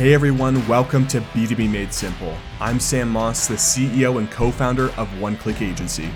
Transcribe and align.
Hey 0.00 0.14
everyone, 0.14 0.66
welcome 0.66 1.06
to 1.08 1.20
B2B 1.20 1.70
Made 1.70 1.92
Simple. 1.92 2.34
I'm 2.58 2.80
Sam 2.80 3.10
Moss, 3.10 3.46
the 3.46 3.56
CEO 3.56 4.16
and 4.16 4.30
co 4.30 4.50
founder 4.50 4.88
of 4.92 5.20
One 5.20 5.36
Click 5.36 5.60
Agency. 5.60 6.08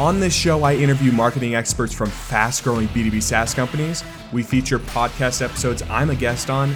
On 0.00 0.18
this 0.18 0.34
show, 0.34 0.64
I 0.64 0.74
interview 0.74 1.12
marketing 1.12 1.54
experts 1.54 1.94
from 1.94 2.10
fast 2.10 2.64
growing 2.64 2.88
B2B 2.88 3.22
SaaS 3.22 3.54
companies. 3.54 4.02
We 4.32 4.42
feature 4.42 4.80
podcast 4.80 5.40
episodes 5.40 5.84
I'm 5.88 6.10
a 6.10 6.16
guest 6.16 6.50
on, 6.50 6.74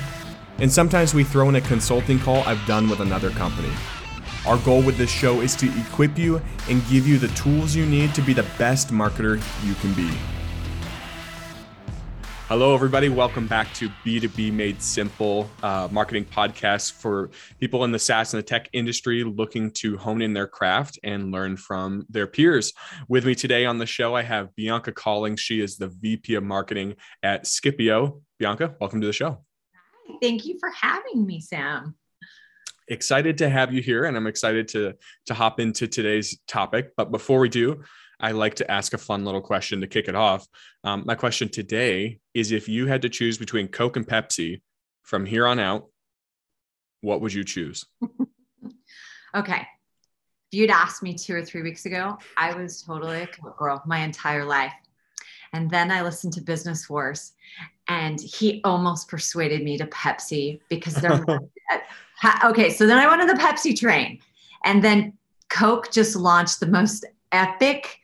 and 0.59 0.71
sometimes 0.71 1.15
we 1.15 1.25
throw 1.25 1.49
in 1.49 1.57
a 1.57 1.61
consulting 1.63 2.21
call 2.21 2.45
I've 2.45 2.65
done 2.65 2.89
with 2.89 3.01
another 3.01 3.31
company. 3.31 3.73
Our 4.47 4.59
goal 4.59 4.83
with 4.83 4.99
this 4.99 5.11
show 5.11 5.41
is 5.41 5.57
to 5.57 5.81
equip 5.81 6.17
you 6.17 6.41
and 6.71 6.87
give 6.87 7.09
you 7.09 7.19
the 7.19 7.35
tools 7.35 7.75
you 7.75 7.87
need 7.87 8.15
to 8.15 8.23
be 8.23 8.35
the 8.35 8.47
best 8.57 8.93
marketer 8.93 9.43
you 9.67 9.75
can 9.75 9.93
be. 9.95 10.17
Hello, 12.49 12.77
everybody. 12.77 13.09
Welcome 13.09 13.49
back 13.49 13.75
to 13.75 13.89
B2B 14.05 14.53
Made 14.53 14.81
Simple, 14.81 15.51
uh, 15.65 15.89
marketing 15.91 16.25
podcast 16.27 16.93
for 16.93 17.29
people 17.59 17.83
in 17.83 17.91
the 17.91 17.99
SaaS 17.99 18.33
and 18.33 18.39
the 18.41 18.47
tech 18.47 18.69
industry 18.73 19.25
looking 19.25 19.73
to 19.73 19.97
hone 19.97 20.23
in 20.23 20.33
their 20.33 20.47
craft 20.47 20.97
and 21.03 21.33
learn 21.33 21.57
from 21.57 22.07
their 22.09 22.29
peers. 22.29 22.73
With 23.09 23.27
me 23.27 23.35
today 23.35 23.67
on 23.67 23.79
the 23.79 23.85
show, 23.85 24.15
I 24.15 24.23
have 24.23 24.55
Bianca 24.55 24.93
Collings. 24.93 25.41
She 25.41 25.61
is 25.61 25.77
the 25.77 25.89
VP 25.89 26.37
of 26.37 26.45
Marketing 26.45 26.95
at 27.21 27.47
Skipio. 27.47 28.23
Bianca, 28.39 28.77
welcome 28.81 29.01
to 29.01 29.09
the 29.09 29.13
show. 29.13 29.45
Thank 30.23 30.47
you 30.47 30.57
for 30.61 30.71
having 30.71 31.27
me, 31.27 31.41
Sam. 31.41 31.97
Excited 32.89 33.39
to 33.39 33.49
have 33.49 33.73
you 33.73 33.83
here, 33.83 34.05
and 34.05 34.17
I'm 34.17 34.27
excited 34.27 34.69
to 34.69 34.95
to 35.27 35.35
hop 35.35 35.59
into 35.61 35.87
today's 35.89 36.39
topic. 36.47 36.93
But 36.97 37.11
before 37.11 37.41
we 37.41 37.49
do, 37.49 37.83
I 38.21 38.33
like 38.33 38.55
to 38.57 38.71
ask 38.71 38.95
a 38.95 38.99
fun 38.99 39.25
little 39.25 39.41
question 39.41 39.81
to 39.81 39.87
kick 39.87 40.09
it 40.09 40.15
off. 40.15 40.47
Um, 40.85 41.03
my 41.05 41.15
question 41.15 41.49
today 41.49 42.21
is 42.33 42.53
if 42.53 42.69
you 42.69 42.87
had 42.87 43.03
to 43.03 43.09
choose 43.09 43.39
between 43.39 43.69
Coke 43.69 43.97
and 43.97 44.07
Pepsi 44.07 44.63
from 45.03 45.27
here 45.27 45.47
on 45.47 45.59
out, 45.59 45.87
what 47.01 47.21
would 47.21 47.33
you 47.33 47.45
choose? 47.45 47.85
okay. 49.35 49.67
If 50.53 50.59
you'd 50.59 50.71
asked 50.71 51.03
me 51.03 51.15
two 51.15 51.35
or 51.35 51.45
three 51.45 51.63
weeks 51.63 51.87
ago, 51.87 52.19
I 52.37 52.55
was 52.55 52.83
totally 52.83 53.23
a 53.23 53.27
Coke 53.27 53.59
girl 53.59 53.83
my 53.85 53.99
entire 53.99 54.45
life. 54.45 54.73
And 55.53 55.71
then 55.71 55.91
I 55.91 56.03
listened 56.03 56.33
to 56.35 56.41
Business 56.41 56.89
Wars, 56.91 57.33
and 57.89 58.21
he 58.21 58.61
almost 58.65 59.09
persuaded 59.09 59.63
me 59.63 59.79
to 59.79 59.87
Pepsi 59.87 60.61
because 60.69 60.95
they're 60.95 61.25
okay. 62.45 62.71
So 62.71 62.87
then 62.87 62.99
I 62.99 63.07
went 63.07 63.21
on 63.21 63.27
the 63.27 63.35
Pepsi 63.35 63.79
train, 63.79 64.21
and 64.65 64.83
then 64.83 65.13
Coke 65.49 65.91
just 65.93 66.17
launched 66.17 66.61
the 66.61 66.67
most 66.67 67.05
epic 67.33 68.01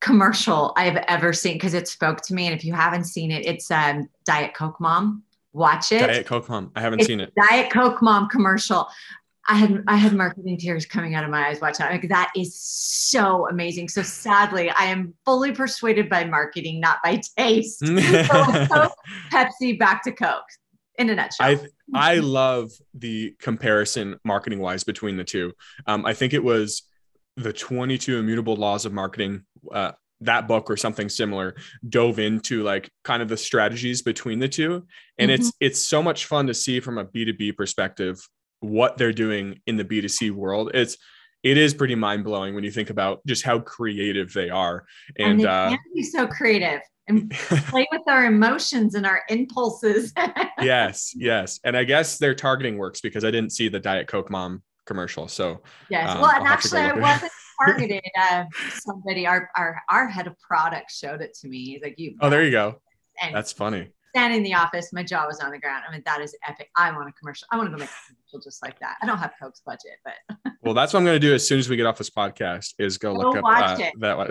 commercial 0.00 0.72
I've 0.76 0.96
ever 1.08 1.32
seen 1.32 1.54
because 1.54 1.74
it 1.74 1.88
spoke 1.88 2.20
to 2.22 2.34
me. 2.34 2.46
And 2.46 2.54
if 2.54 2.64
you 2.64 2.74
haven't 2.74 3.04
seen 3.04 3.30
it, 3.30 3.46
it's 3.46 3.70
um, 3.70 4.08
Diet 4.24 4.54
Coke 4.54 4.80
Mom. 4.80 5.22
Watch 5.52 5.92
it. 5.92 6.00
Diet 6.00 6.26
Coke 6.26 6.48
Mom. 6.48 6.72
I 6.74 6.80
haven't 6.80 7.00
it's 7.00 7.06
seen 7.06 7.20
it. 7.20 7.32
Diet 7.48 7.70
Coke 7.70 8.02
Mom 8.02 8.28
commercial. 8.28 8.88
I 9.48 9.56
had 9.56 9.82
I 9.88 9.96
had 9.96 10.12
marketing 10.12 10.56
tears 10.56 10.86
coming 10.86 11.14
out 11.14 11.24
of 11.24 11.30
my 11.30 11.48
eyes 11.48 11.60
watching 11.60 11.84
that. 11.84 11.92
Like, 11.92 12.08
that 12.08 12.30
is 12.36 12.58
so 12.58 13.48
amazing. 13.48 13.88
So 13.88 14.02
sadly, 14.02 14.70
I 14.70 14.84
am 14.84 15.14
fully 15.24 15.52
persuaded 15.52 16.08
by 16.08 16.24
marketing, 16.24 16.80
not 16.80 16.98
by 17.02 17.20
taste. 17.36 17.80
so 17.86 18.66
Coke, 18.66 18.94
Pepsi, 19.32 19.78
back 19.78 20.04
to 20.04 20.12
Coke. 20.12 20.44
In 21.02 21.10
a 21.10 21.14
nutshell. 21.16 21.46
I 21.46 21.60
I 21.94 22.14
love 22.18 22.70
the 22.94 23.34
comparison 23.40 24.18
marketing 24.24 24.60
wise 24.60 24.84
between 24.84 25.16
the 25.16 25.24
two. 25.24 25.52
Um, 25.86 26.06
I 26.06 26.14
think 26.14 26.32
it 26.32 26.42
was 26.42 26.82
the 27.36 27.52
22 27.52 28.18
immutable 28.18 28.56
laws 28.56 28.84
of 28.84 28.92
marketing 28.92 29.42
uh, 29.72 29.92
that 30.20 30.46
book 30.46 30.70
or 30.70 30.76
something 30.76 31.08
similar 31.08 31.56
dove 31.88 32.18
into 32.18 32.62
like 32.62 32.88
kind 33.04 33.22
of 33.22 33.28
the 33.28 33.36
strategies 33.36 34.02
between 34.02 34.38
the 34.38 34.48
two 34.48 34.86
and 35.18 35.30
mm-hmm. 35.30 35.40
it's 35.40 35.52
it's 35.60 35.80
so 35.80 36.02
much 36.02 36.26
fun 36.26 36.46
to 36.46 36.54
see 36.54 36.78
from 36.78 36.98
a 36.98 37.04
b2b 37.04 37.56
perspective 37.56 38.20
what 38.60 38.96
they're 38.96 39.12
doing 39.12 39.60
in 39.66 39.76
the 39.76 39.84
b2c 39.84 40.30
world 40.30 40.70
it's 40.74 40.96
it 41.42 41.58
is 41.58 41.74
pretty 41.74 41.96
mind-blowing 41.96 42.54
when 42.54 42.62
you 42.62 42.70
think 42.70 42.90
about 42.90 43.20
just 43.26 43.42
how 43.44 43.58
creative 43.58 44.32
they 44.32 44.48
are 44.48 44.84
and, 45.18 45.32
and 45.32 45.40
they 45.40 45.46
uh, 45.46 46.02
so 46.02 46.26
creative 46.28 46.80
and 47.08 47.30
play 47.32 47.86
with 47.90 48.02
our 48.06 48.26
emotions 48.26 48.94
and 48.94 49.06
our 49.06 49.22
impulses 49.28 50.12
yes 50.60 51.12
yes 51.16 51.58
and 51.64 51.76
i 51.76 51.82
guess 51.82 52.18
their 52.18 52.34
targeting 52.34 52.78
works 52.78 53.00
because 53.00 53.24
i 53.24 53.30
didn't 53.30 53.50
see 53.50 53.68
the 53.68 53.80
diet 53.80 54.06
coke 54.06 54.30
mom 54.30 54.62
commercial 54.86 55.26
so 55.26 55.60
yes 55.90 56.10
um, 56.10 56.20
well 56.20 56.30
and 56.30 56.46
actually 56.46 56.80
i 56.80 56.92
wasn't 56.92 57.32
targeted 57.64 58.02
uh, 58.18 58.44
somebody. 58.80 59.26
Our 59.26 59.50
our 59.56 59.80
our 59.88 60.08
head 60.08 60.26
of 60.26 60.38
product 60.40 60.90
showed 60.90 61.20
it 61.20 61.34
to 61.40 61.48
me. 61.48 61.64
He's 61.64 61.82
like, 61.82 61.94
"You." 61.98 62.16
Oh, 62.20 62.30
there 62.30 62.44
you 62.44 62.50
go. 62.50 62.80
And 63.20 63.34
That's 63.34 63.52
funny. 63.52 63.90
Standing 64.14 64.38
in 64.38 64.42
the 64.42 64.54
office, 64.54 64.92
my 64.92 65.02
jaw 65.02 65.26
was 65.26 65.40
on 65.40 65.52
the 65.52 65.58
ground. 65.58 65.84
I 65.88 65.92
mean, 65.92 66.02
that 66.04 66.20
is 66.20 66.36
epic. 66.46 66.68
I 66.76 66.90
want 66.92 67.08
a 67.08 67.12
commercial. 67.12 67.48
I 67.50 67.56
want 67.56 67.68
to 67.68 67.76
go 67.76 67.80
make 67.80 67.88
a 67.88 68.06
commercial 68.08 68.40
just 68.44 68.62
like 68.62 68.78
that. 68.80 68.96
I 69.00 69.06
don't 69.06 69.16
have 69.18 69.32
Coke's 69.40 69.62
budget, 69.64 69.92
but. 70.04 70.52
well, 70.62 70.74
that's 70.74 70.92
what 70.92 71.00
I'm 71.00 71.06
going 71.06 71.18
to 71.18 71.26
do 71.26 71.34
as 71.34 71.46
soon 71.46 71.58
as 71.58 71.68
we 71.68 71.76
get 71.76 71.86
off 71.86 71.96
this 71.96 72.10
podcast. 72.10 72.74
Is 72.78 72.98
go, 72.98 73.14
go 73.14 73.30
look 73.30 73.36
up 73.38 73.44
uh, 73.46 73.90
that 74.00 74.16
one. 74.18 74.30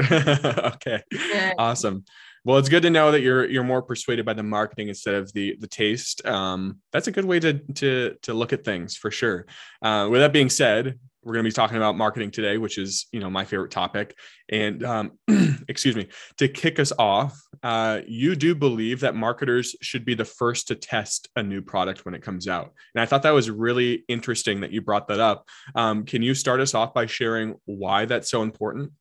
okay. 0.75 1.01
Good. 1.11 1.53
Awesome. 1.57 2.05
Well, 2.43 2.57
it's 2.57 2.69
good 2.69 2.83
to 2.83 2.89
know 2.89 3.11
that 3.11 3.21
you're 3.21 3.47
you're 3.47 3.63
more 3.63 3.83
persuaded 3.83 4.25
by 4.25 4.33
the 4.33 4.41
marketing 4.41 4.87
instead 4.87 5.13
of 5.13 5.31
the 5.33 5.55
the 5.59 5.67
taste. 5.67 6.25
Um, 6.25 6.79
that's 6.91 7.07
a 7.07 7.11
good 7.11 7.25
way 7.25 7.39
to 7.39 7.59
to 7.75 8.15
to 8.23 8.33
look 8.33 8.51
at 8.51 8.65
things 8.65 8.97
for 8.97 9.11
sure. 9.11 9.45
Uh, 9.81 10.07
with 10.09 10.21
that 10.21 10.33
being 10.33 10.49
said, 10.49 10.97
we're 11.23 11.33
going 11.33 11.43
to 11.43 11.49
be 11.49 11.53
talking 11.53 11.77
about 11.77 11.95
marketing 11.95 12.31
today, 12.31 12.57
which 12.57 12.79
is 12.79 13.05
you 13.11 13.19
know 13.19 13.29
my 13.29 13.45
favorite 13.45 13.69
topic. 13.69 14.17
And 14.49 14.83
um, 14.83 15.11
excuse 15.67 15.95
me, 15.95 16.07
to 16.37 16.47
kick 16.47 16.79
us 16.79 16.91
off, 16.97 17.39
uh, 17.61 18.01
you 18.07 18.35
do 18.35 18.55
believe 18.55 19.01
that 19.01 19.13
marketers 19.13 19.75
should 19.83 20.03
be 20.03 20.15
the 20.15 20.25
first 20.25 20.67
to 20.69 20.75
test 20.75 21.29
a 21.35 21.43
new 21.43 21.61
product 21.61 22.05
when 22.05 22.15
it 22.15 22.23
comes 22.23 22.47
out, 22.47 22.73
and 22.95 23.03
I 23.03 23.05
thought 23.05 23.21
that 23.21 23.35
was 23.35 23.51
really 23.51 24.03
interesting 24.07 24.61
that 24.61 24.71
you 24.71 24.81
brought 24.81 25.07
that 25.09 25.19
up. 25.19 25.47
Um, 25.75 26.05
can 26.05 26.23
you 26.23 26.33
start 26.33 26.59
us 26.59 26.73
off 26.73 26.91
by 26.91 27.05
sharing 27.05 27.53
why 27.65 28.05
that's 28.05 28.31
so 28.31 28.41
important? 28.41 28.93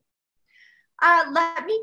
Uh, 1.02 1.24
let 1.32 1.64
me 1.64 1.80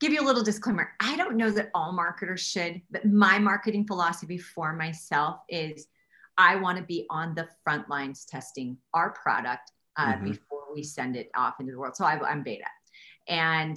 give 0.00 0.12
you 0.12 0.20
a 0.20 0.26
little 0.26 0.42
disclaimer. 0.42 0.92
I 1.00 1.16
don't 1.16 1.36
know 1.36 1.50
that 1.50 1.70
all 1.74 1.92
marketers 1.92 2.40
should, 2.40 2.80
but 2.90 3.04
my 3.04 3.38
marketing 3.38 3.86
philosophy 3.86 4.38
for 4.38 4.74
myself 4.74 5.40
is 5.48 5.86
I 6.36 6.56
want 6.56 6.78
to 6.78 6.84
be 6.84 7.06
on 7.10 7.34
the 7.34 7.48
front 7.64 7.88
lines 7.90 8.24
testing 8.24 8.76
our 8.94 9.10
product 9.10 9.72
uh, 9.96 10.14
mm-hmm. 10.14 10.24
before 10.24 10.62
we 10.72 10.84
send 10.84 11.16
it 11.16 11.30
off 11.36 11.54
into 11.58 11.72
the 11.72 11.78
world. 11.78 11.96
So 11.96 12.04
I, 12.04 12.30
am 12.30 12.42
beta. 12.42 12.64
And 13.26 13.76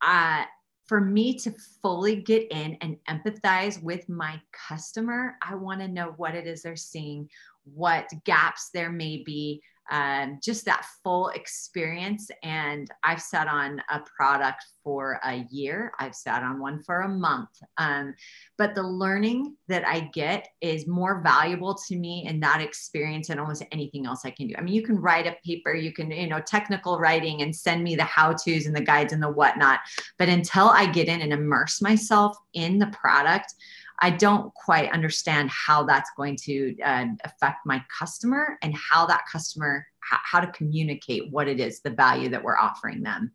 uh, 0.00 0.44
for 0.86 1.00
me 1.00 1.38
to 1.38 1.54
fully 1.80 2.16
get 2.16 2.50
in 2.50 2.76
and 2.80 2.96
empathize 3.08 3.80
with 3.80 4.08
my 4.08 4.40
customer, 4.68 5.36
I 5.40 5.54
want 5.54 5.80
to 5.80 5.88
know 5.88 6.14
what 6.16 6.34
it 6.34 6.46
is 6.46 6.62
they're 6.62 6.76
seeing, 6.76 7.30
what 7.64 8.10
gaps 8.24 8.70
there 8.74 8.90
may 8.90 9.22
be, 9.24 9.62
um, 9.90 10.38
just 10.42 10.64
that 10.64 10.86
full 11.02 11.28
experience. 11.30 12.30
And 12.42 12.88
I've 13.02 13.20
sat 13.20 13.48
on 13.48 13.82
a 13.90 14.00
product 14.16 14.64
for 14.84 15.20
a 15.24 15.44
year, 15.50 15.92
I've 15.98 16.14
sat 16.14 16.42
on 16.42 16.60
one 16.60 16.82
for 16.82 17.00
a 17.00 17.08
month. 17.08 17.50
Um, 17.78 18.14
but 18.58 18.74
the 18.74 18.82
learning 18.82 19.56
that 19.68 19.86
I 19.86 20.10
get 20.12 20.48
is 20.60 20.86
more 20.86 21.20
valuable 21.22 21.74
to 21.88 21.96
me 21.96 22.26
in 22.26 22.40
that 22.40 22.60
experience 22.60 23.28
than 23.28 23.38
almost 23.38 23.64
anything 23.70 24.06
else 24.06 24.22
I 24.24 24.30
can 24.30 24.48
do. 24.48 24.54
I 24.58 24.62
mean, 24.62 24.74
you 24.74 24.82
can 24.82 25.00
write 25.00 25.26
a 25.26 25.36
paper, 25.44 25.74
you 25.74 25.92
can, 25.92 26.10
you 26.10 26.26
know, 26.26 26.40
technical 26.40 26.98
writing 26.98 27.42
and 27.42 27.54
send 27.54 27.84
me 27.84 27.94
the 27.94 28.04
how 28.04 28.32
to's 28.32 28.66
and 28.66 28.74
the 28.74 28.80
guides 28.80 29.12
and 29.12 29.22
the 29.22 29.30
whatnot. 29.30 29.80
But 30.18 30.28
until 30.28 30.68
I 30.68 30.86
get 30.86 31.08
in 31.08 31.20
and 31.20 31.32
immerse 31.32 31.80
myself 31.80 32.36
in 32.54 32.78
the 32.78 32.88
product, 32.88 33.54
I 34.02 34.10
don't 34.10 34.52
quite 34.52 34.90
understand 34.90 35.48
how 35.50 35.84
that's 35.84 36.10
going 36.16 36.36
to 36.42 36.76
uh, 36.82 37.06
affect 37.24 37.58
my 37.64 37.82
customer 37.96 38.58
and 38.60 38.74
how 38.76 39.06
that 39.06 39.22
customer, 39.30 39.86
how, 40.00 40.18
how 40.24 40.40
to 40.40 40.48
communicate 40.48 41.30
what 41.30 41.46
it 41.46 41.60
is, 41.60 41.80
the 41.80 41.90
value 41.90 42.28
that 42.30 42.42
we're 42.42 42.58
offering 42.58 43.04
them. 43.04 43.32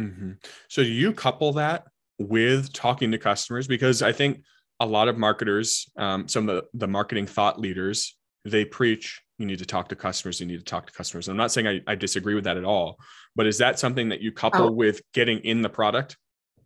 Mm-hmm. 0.00 0.32
So, 0.68 0.82
do 0.82 0.90
you 0.90 1.12
couple 1.12 1.52
that 1.52 1.84
with 2.18 2.72
talking 2.72 3.12
to 3.12 3.18
customers? 3.18 3.68
Because 3.68 4.02
I 4.02 4.10
think 4.10 4.42
a 4.80 4.86
lot 4.86 5.06
of 5.06 5.16
marketers, 5.16 5.88
um, 5.96 6.26
some 6.26 6.48
of 6.48 6.56
the, 6.56 6.64
the 6.74 6.88
marketing 6.88 7.26
thought 7.26 7.60
leaders, 7.60 8.16
they 8.44 8.64
preach 8.64 9.22
you 9.38 9.46
need 9.46 9.58
to 9.58 9.66
talk 9.66 9.88
to 9.88 9.96
customers 9.96 10.40
you 10.40 10.46
need 10.46 10.58
to 10.58 10.64
talk 10.64 10.86
to 10.86 10.92
customers 10.92 11.28
i'm 11.28 11.36
not 11.36 11.50
saying 11.50 11.66
i, 11.66 11.80
I 11.86 11.94
disagree 11.94 12.34
with 12.34 12.44
that 12.44 12.56
at 12.56 12.64
all 12.64 12.98
but 13.34 13.46
is 13.46 13.58
that 13.58 13.78
something 13.78 14.08
that 14.10 14.20
you 14.20 14.30
couple 14.30 14.68
oh, 14.68 14.70
with 14.70 15.00
getting 15.14 15.38
in 15.40 15.62
the 15.62 15.68
product 15.68 16.16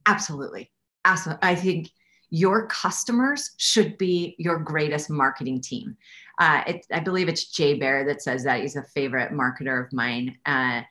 absolutely 0.07 0.71
absolutely 1.05 1.47
i 1.47 1.55
think 1.55 1.91
your 2.31 2.67
customers 2.67 3.53
should 3.57 3.97
be 3.99 4.35
your 4.39 4.59
greatest 4.59 5.11
marketing 5.11 5.61
team. 5.61 5.97
Uh, 6.39 6.63
it, 6.67 6.87
I 6.93 7.01
believe 7.01 7.29
it's 7.29 7.51
Jay 7.51 7.75
Baer 7.75 8.05
that 8.07 8.23
says 8.23 8.45
that 8.45 8.61
he's 8.61 8.77
a 8.77 8.83
favorite 8.83 9.33
marketer 9.33 9.85
of 9.85 9.93
mine. 9.93 10.37
Uh, 10.45 10.83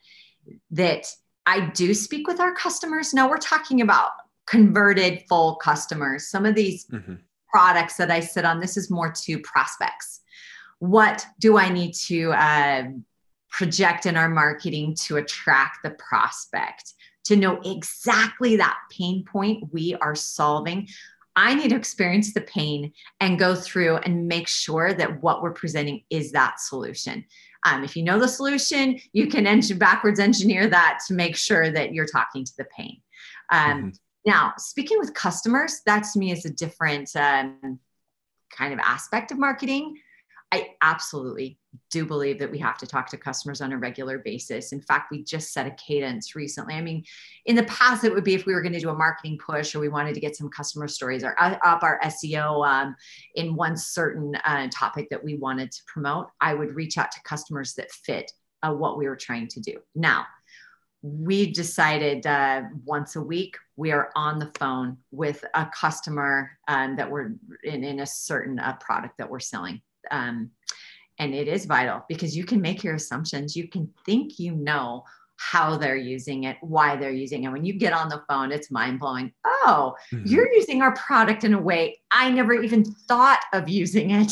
that 0.72 1.08
I 1.46 1.72
do 1.72 1.94
speak 1.94 2.28
with 2.28 2.40
our 2.40 2.54
customers. 2.54 3.14
Now 3.14 3.30
we're 3.30 3.38
talking 3.38 3.82
about 3.82 4.12
converted 4.48 5.24
full 5.28 5.56
customers. 5.56 6.28
Some 6.30 6.46
of 6.46 6.56
these 6.56 6.86
mm-hmm. 6.88 7.16
products 7.50 7.98
that 7.98 8.12
I 8.12 8.20
sit 8.20 8.46
on, 8.46 8.60
this 8.60 8.78
is 8.78 8.90
more 8.90 9.12
to 9.12 9.40
prospects. 9.40 10.22
What 10.80 11.26
do 11.40 11.58
I 11.58 11.70
need 11.70 11.94
to 12.08 12.32
uh, 12.34 12.84
project 13.50 14.06
in 14.06 14.18
our 14.18 14.30
marketing 14.30 14.96
to 15.02 15.18
attract 15.18 15.84
the 15.84 15.92
prospect? 15.92 16.94
To 17.26 17.36
know 17.36 17.60
exactly 17.66 18.56
that 18.58 18.78
pain 18.92 19.26
point 19.26 19.74
we 19.74 19.96
are 19.96 20.14
solving 20.14 20.88
I 21.36 21.54
need 21.54 21.70
to 21.70 21.76
experience 21.76 22.34
the 22.34 22.42
pain 22.42 22.94
and 23.20 23.40
go 23.40 23.56
through 23.56 23.98
and 23.98 24.28
make 24.28 24.48
sure 24.48 24.94
that 24.94 25.22
what 25.22 25.42
we're 25.42 25.52
presenting 25.52 26.04
is 26.10 26.32
that 26.32 26.60
solution. 26.60 27.26
Um, 27.66 27.84
if 27.84 27.96
you 27.96 28.04
know 28.04 28.20
the 28.20 28.28
solution, 28.28 29.00
you 29.12 29.28
can 29.28 29.48
engine 29.48 29.78
backwards 29.78 30.20
engineer 30.20 30.68
that 30.68 31.00
to 31.08 31.14
make 31.14 31.36
sure 31.36 31.72
that 31.72 31.94
you're 31.94 32.06
talking 32.06 32.46
to 32.46 32.54
the 32.58 32.66
pain. 32.66 33.02
Um, 33.52 33.78
mm-hmm. 33.78 33.90
Now, 34.26 34.54
speaking 34.58 34.98
with 35.00 35.14
customers, 35.14 35.82
that 35.86 36.06
to 36.14 36.20
me 36.20 36.32
is 36.32 36.46
a 36.46 36.50
different 36.50 37.16
um, 37.16 37.80
kind 38.52 38.74
of 38.74 38.80
aspect 38.80 39.32
of 39.32 39.38
marketing. 39.38 39.98
I 40.52 40.70
absolutely 40.82 41.60
do 41.92 42.06
believe 42.06 42.40
that 42.40 42.52
we 42.52 42.60
have 42.60 42.78
to 42.78 42.88
talk 42.88 43.10
to 43.10 43.18
customers 43.18 43.62
on 43.62 43.74
a 43.74 43.78
regular 43.78 44.20
basis. 44.20 44.72
In 44.72 44.80
fact, 44.80 45.12
we 45.12 45.24
just 45.24 45.52
set 45.52 45.66
a 45.66 45.72
cadence 45.72 46.36
recently. 46.36 46.76
I 46.76 46.82
mean, 46.82 47.04
in 47.46 47.56
the 47.56 47.64
past, 47.64 48.04
it 48.04 48.14
would 48.14 48.24
be 48.24 48.36
if 48.36 48.46
we 48.46 48.54
were 48.54 48.62
going 48.62 48.74
to 48.74 48.80
do 48.80 48.90
a 48.90 48.96
marketing 48.96 49.38
push 49.38 49.76
or 49.76 49.80
we 49.80 49.90
wanted 49.90 50.14
to 50.14 50.20
get 50.20 50.36
some 50.36 50.50
customer 50.50 50.88
stories 50.88 51.24
or 51.24 51.36
up 51.42 51.84
our 51.84 52.00
SEO 52.06 52.66
um, 52.66 52.96
in 53.36 53.56
one 53.56 53.76
certain 53.76 54.36
uh, 54.46 54.68
topic 54.72 55.10
that 55.10 55.24
we 55.24 55.36
wanted 55.36 55.72
to 55.72 55.82
promote, 55.88 56.28
I 56.40 56.54
would 56.54 56.76
reach 56.76 56.98
out 56.98 57.12
to 57.12 57.22
customers 57.24 57.74
that 57.74 57.92
fit 57.92 58.32
uh, 58.64 58.72
what 58.72 58.98
we 58.98 59.08
were 59.08 59.18
trying 59.18 59.48
to 59.50 59.60
do. 59.60 59.80
Now, 59.94 60.26
we 61.02 61.52
decided 61.52 62.26
uh, 62.26 62.64
once 62.84 63.16
a 63.16 63.22
week 63.22 63.58
we 63.76 63.92
are 63.92 64.12
on 64.16 64.40
the 64.40 64.52
phone 64.58 64.98
with 65.12 65.44
a 65.54 65.68
customer 65.68 66.52
um, 66.68 66.96
that 66.96 67.12
we're 67.12 67.34
in, 67.64 67.84
in 67.84 68.00
a 68.00 68.06
certain 68.08 68.58
uh, 68.58 68.76
product 68.80 69.18
that 69.20 69.30
we're 69.30 69.40
selling 69.40 69.82
um, 70.12 70.52
and 71.20 71.34
it 71.34 71.48
is 71.48 71.66
vital 71.66 72.04
because 72.10 72.36
you 72.36 72.44
can 72.44 72.62
make 72.62 72.84
your 72.84 72.96
assumptions. 72.96 73.56
You 73.56 73.68
can 73.68 73.90
think 74.06 74.40
you 74.40 74.54
know 74.54 75.04
how 75.38 75.78
they're 75.78 75.98
using 75.98 76.46
it, 76.46 76.58
why 76.62 76.96
they're 76.96 77.12
using 77.12 77.44
it. 77.44 77.50
When 77.50 77.66
you 77.66 77.74
get 77.74 77.94
on 77.94 78.10
the 78.10 78.24
phone, 78.28 78.52
it's 78.52 78.72
mind 78.72 79.00
blowing. 79.00 79.34
Oh, 79.46 79.96
mm-hmm. 80.14 80.26
you're 80.28 80.52
using 80.54 80.82
our 80.82 80.94
product 80.96 81.44
in 81.44 81.54
a 81.54 81.62
way 81.62 82.00
I 82.12 82.32
never 82.32 82.54
even 82.54 82.84
thought 82.84 83.42
of 83.54 83.68
using 83.68 84.12
it. 84.12 84.32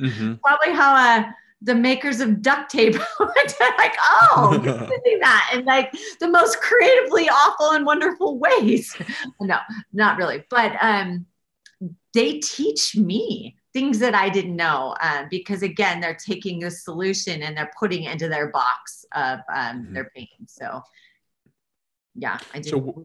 Mm-hmm. 0.00 0.34
Probably 0.42 0.74
how 0.74 0.94
uh, 0.94 1.24
the 1.62 1.74
makers 1.74 2.20
of 2.20 2.42
duct 2.42 2.70
tape 2.70 2.94
like, 3.20 3.96
oh, 4.00 4.60
you're 4.64 4.80
using 4.80 5.20
that 5.20 5.52
in 5.54 5.64
like 5.64 5.92
the 6.18 6.28
most 6.28 6.60
creatively 6.60 7.28
awful 7.28 7.72
and 7.72 7.84
wonderful 7.84 8.38
ways. 8.38 8.96
no, 9.40 9.58
not 9.92 10.16
really. 10.16 10.44
But 10.48 10.72
um, 10.80 11.26
they 12.14 12.38
teach 12.38 12.96
me 12.96 13.56
things 13.72 13.98
that 14.00 14.14
I 14.14 14.28
didn't 14.28 14.56
know 14.56 14.96
uh, 15.00 15.24
because 15.30 15.62
again, 15.62 16.00
they're 16.00 16.14
taking 16.14 16.64
a 16.64 16.70
solution 16.70 17.42
and 17.42 17.56
they're 17.56 17.70
putting 17.78 18.04
it 18.04 18.12
into 18.12 18.28
their 18.28 18.48
box 18.50 19.04
of 19.14 19.40
um, 19.52 19.82
mm-hmm. 19.82 19.94
their 19.94 20.10
pain. 20.14 20.28
So 20.46 20.82
yeah, 22.14 22.38
I 22.52 22.58
did. 22.58 22.70
So 22.70 23.04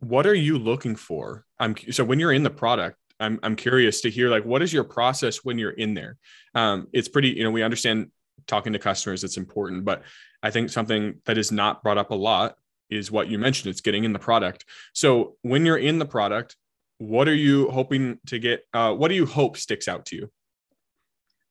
what 0.00 0.26
are 0.26 0.34
you 0.34 0.58
looking 0.58 0.96
for? 0.96 1.44
I'm 1.58 1.76
so 1.90 2.04
when 2.04 2.18
you're 2.18 2.32
in 2.32 2.42
the 2.42 2.50
product, 2.50 2.98
I'm, 3.20 3.38
I'm 3.42 3.56
curious 3.56 4.00
to 4.02 4.10
hear 4.10 4.28
like, 4.28 4.44
what 4.44 4.62
is 4.62 4.72
your 4.72 4.84
process 4.84 5.44
when 5.44 5.58
you're 5.58 5.70
in 5.70 5.94
there? 5.94 6.18
Um, 6.54 6.88
it's 6.92 7.08
pretty, 7.08 7.30
you 7.30 7.44
know, 7.44 7.50
we 7.50 7.62
understand 7.62 8.10
talking 8.46 8.72
to 8.72 8.78
customers, 8.78 9.24
it's 9.24 9.36
important, 9.36 9.84
but 9.84 10.02
I 10.42 10.50
think 10.50 10.68
something 10.68 11.20
that 11.24 11.38
is 11.38 11.52
not 11.52 11.82
brought 11.82 11.96
up 11.96 12.10
a 12.10 12.14
lot 12.14 12.56
is 12.90 13.10
what 13.10 13.28
you 13.28 13.38
mentioned. 13.38 13.70
It's 13.70 13.80
getting 13.80 14.04
in 14.04 14.12
the 14.12 14.18
product. 14.18 14.64
So 14.92 15.36
when 15.42 15.64
you're 15.64 15.78
in 15.78 15.98
the 15.98 16.06
product, 16.06 16.56
what 16.98 17.28
are 17.28 17.34
you 17.34 17.70
hoping 17.70 18.18
to 18.26 18.38
get 18.38 18.66
uh, 18.72 18.92
what 18.94 19.08
do 19.08 19.14
you 19.14 19.26
hope 19.26 19.56
sticks 19.56 19.88
out 19.88 20.06
to 20.06 20.16
you? 20.16 20.30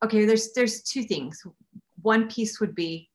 Okay 0.03 0.25
there's 0.25 0.53
there's 0.53 0.81
two 0.83 1.03
things. 1.03 1.45
One 2.01 2.29
piece 2.29 2.59
would 2.59 2.75
be 2.75 3.09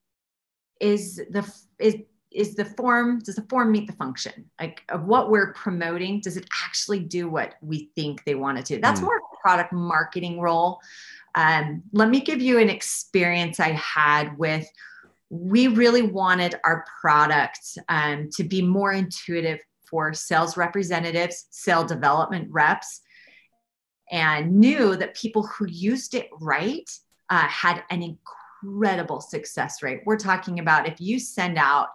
is 0.81 1.17
the 1.31 1.51
is 1.79 1.97
is 2.31 2.55
the 2.55 2.65
form 2.65 3.21
does 3.21 3.37
the 3.37 3.47
form 3.49 3.73
meet 3.73 3.87
the 3.87 3.95
function? 3.95 4.51
Like 4.61 4.83
of 4.89 5.05
what 5.05 5.31
we're 5.31 5.53
promoting 5.55 6.21
does 6.21 6.37
it 6.37 6.47
actually 6.65 7.01
do 7.01 7.29
what 7.29 7.55
we 7.63 7.91
think 7.95 8.25
they 8.25 8.35
want 8.35 8.59
it 8.59 8.67
to? 8.67 8.81
That's 8.81 9.01
mm. 9.01 9.05
more 9.05 9.17
of 9.17 9.23
a 9.33 9.41
product 9.41 9.73
marketing 9.73 10.41
role. 10.41 10.81
Um, 11.35 11.83
let 11.93 12.09
me 12.09 12.21
give 12.21 12.41
you 12.41 12.59
an 12.59 12.71
experience 12.71 13.61
i 13.61 13.69
had 13.73 14.37
with 14.39 14.67
we 15.31 15.69
really 15.69 16.03
wanted 16.03 16.55
our 16.65 16.85
product 17.01 17.79
um, 17.89 18.31
to 18.33 18.45
be 18.45 18.63
more 18.63 18.93
intuitive 18.93 19.61
for 19.91 20.13
sales 20.15 20.57
representatives, 20.57 21.47
sale 21.51 21.85
development 21.85 22.49
reps, 22.51 23.01
and 24.11 24.57
knew 24.57 24.97
that 24.97 25.15
people 25.15 25.47
who 25.47 25.67
used 25.67 26.15
it 26.15 26.29
right 26.41 26.89
uh, 27.31 27.47
had 27.47 27.83
an 27.91 28.03
incredible 28.03 29.21
success 29.21 29.83
rate. 29.83 30.01
We're 30.07 30.17
talking 30.17 30.59
about 30.59 30.89
if 30.89 31.01
you 31.01 31.19
send 31.19 31.59
out 31.59 31.89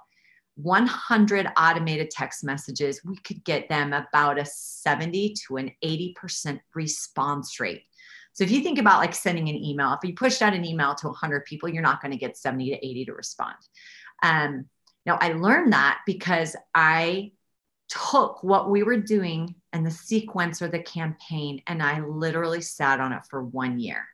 100 0.56 1.48
automated 1.58 2.12
text 2.12 2.44
messages, 2.44 3.02
we 3.04 3.18
could 3.18 3.44
get 3.44 3.70
them 3.70 3.94
about 3.94 4.40
a 4.40 4.46
70 4.46 5.36
to 5.48 5.58
an 5.58 5.72
80% 5.84 6.60
response 6.76 7.60
rate. 7.60 7.84
So 8.34 8.44
if 8.44 8.52
you 8.52 8.62
think 8.62 8.80
about 8.80 9.00
like 9.00 9.14
sending 9.14 9.50
an 9.50 9.56
email, 9.56 9.94
if 9.94 10.08
you 10.08 10.16
pushed 10.16 10.42
out 10.42 10.54
an 10.54 10.66
email 10.66 10.96
to 10.96 11.08
100 11.08 11.46
people, 11.46 11.70
you're 11.70 11.84
not 11.84 12.02
going 12.02 12.12
to 12.12 12.18
get 12.18 12.38
70 12.38 12.72
to 12.72 12.86
80 12.86 13.06
to 13.06 13.14
respond. 13.14 13.56
Um, 14.24 14.66
now 15.06 15.18
I 15.22 15.34
learned 15.34 15.74
that 15.74 16.00
because 16.06 16.56
I 16.74 17.32
took 17.94 18.44
what 18.44 18.70
we 18.70 18.84
were 18.84 18.98
doing 18.98 19.56
and 19.72 19.86
the 19.86 19.92
sequence 19.92 20.62
or 20.62 20.68
the 20.68 20.80
campaign 20.80 21.62
and 21.68 21.82
I 21.82 22.00
literally 22.02 22.62
sat 22.62 23.00
on 23.00 23.12
it 23.12 23.24
for 23.30 23.44
one 23.44 23.80
year. 23.80 24.06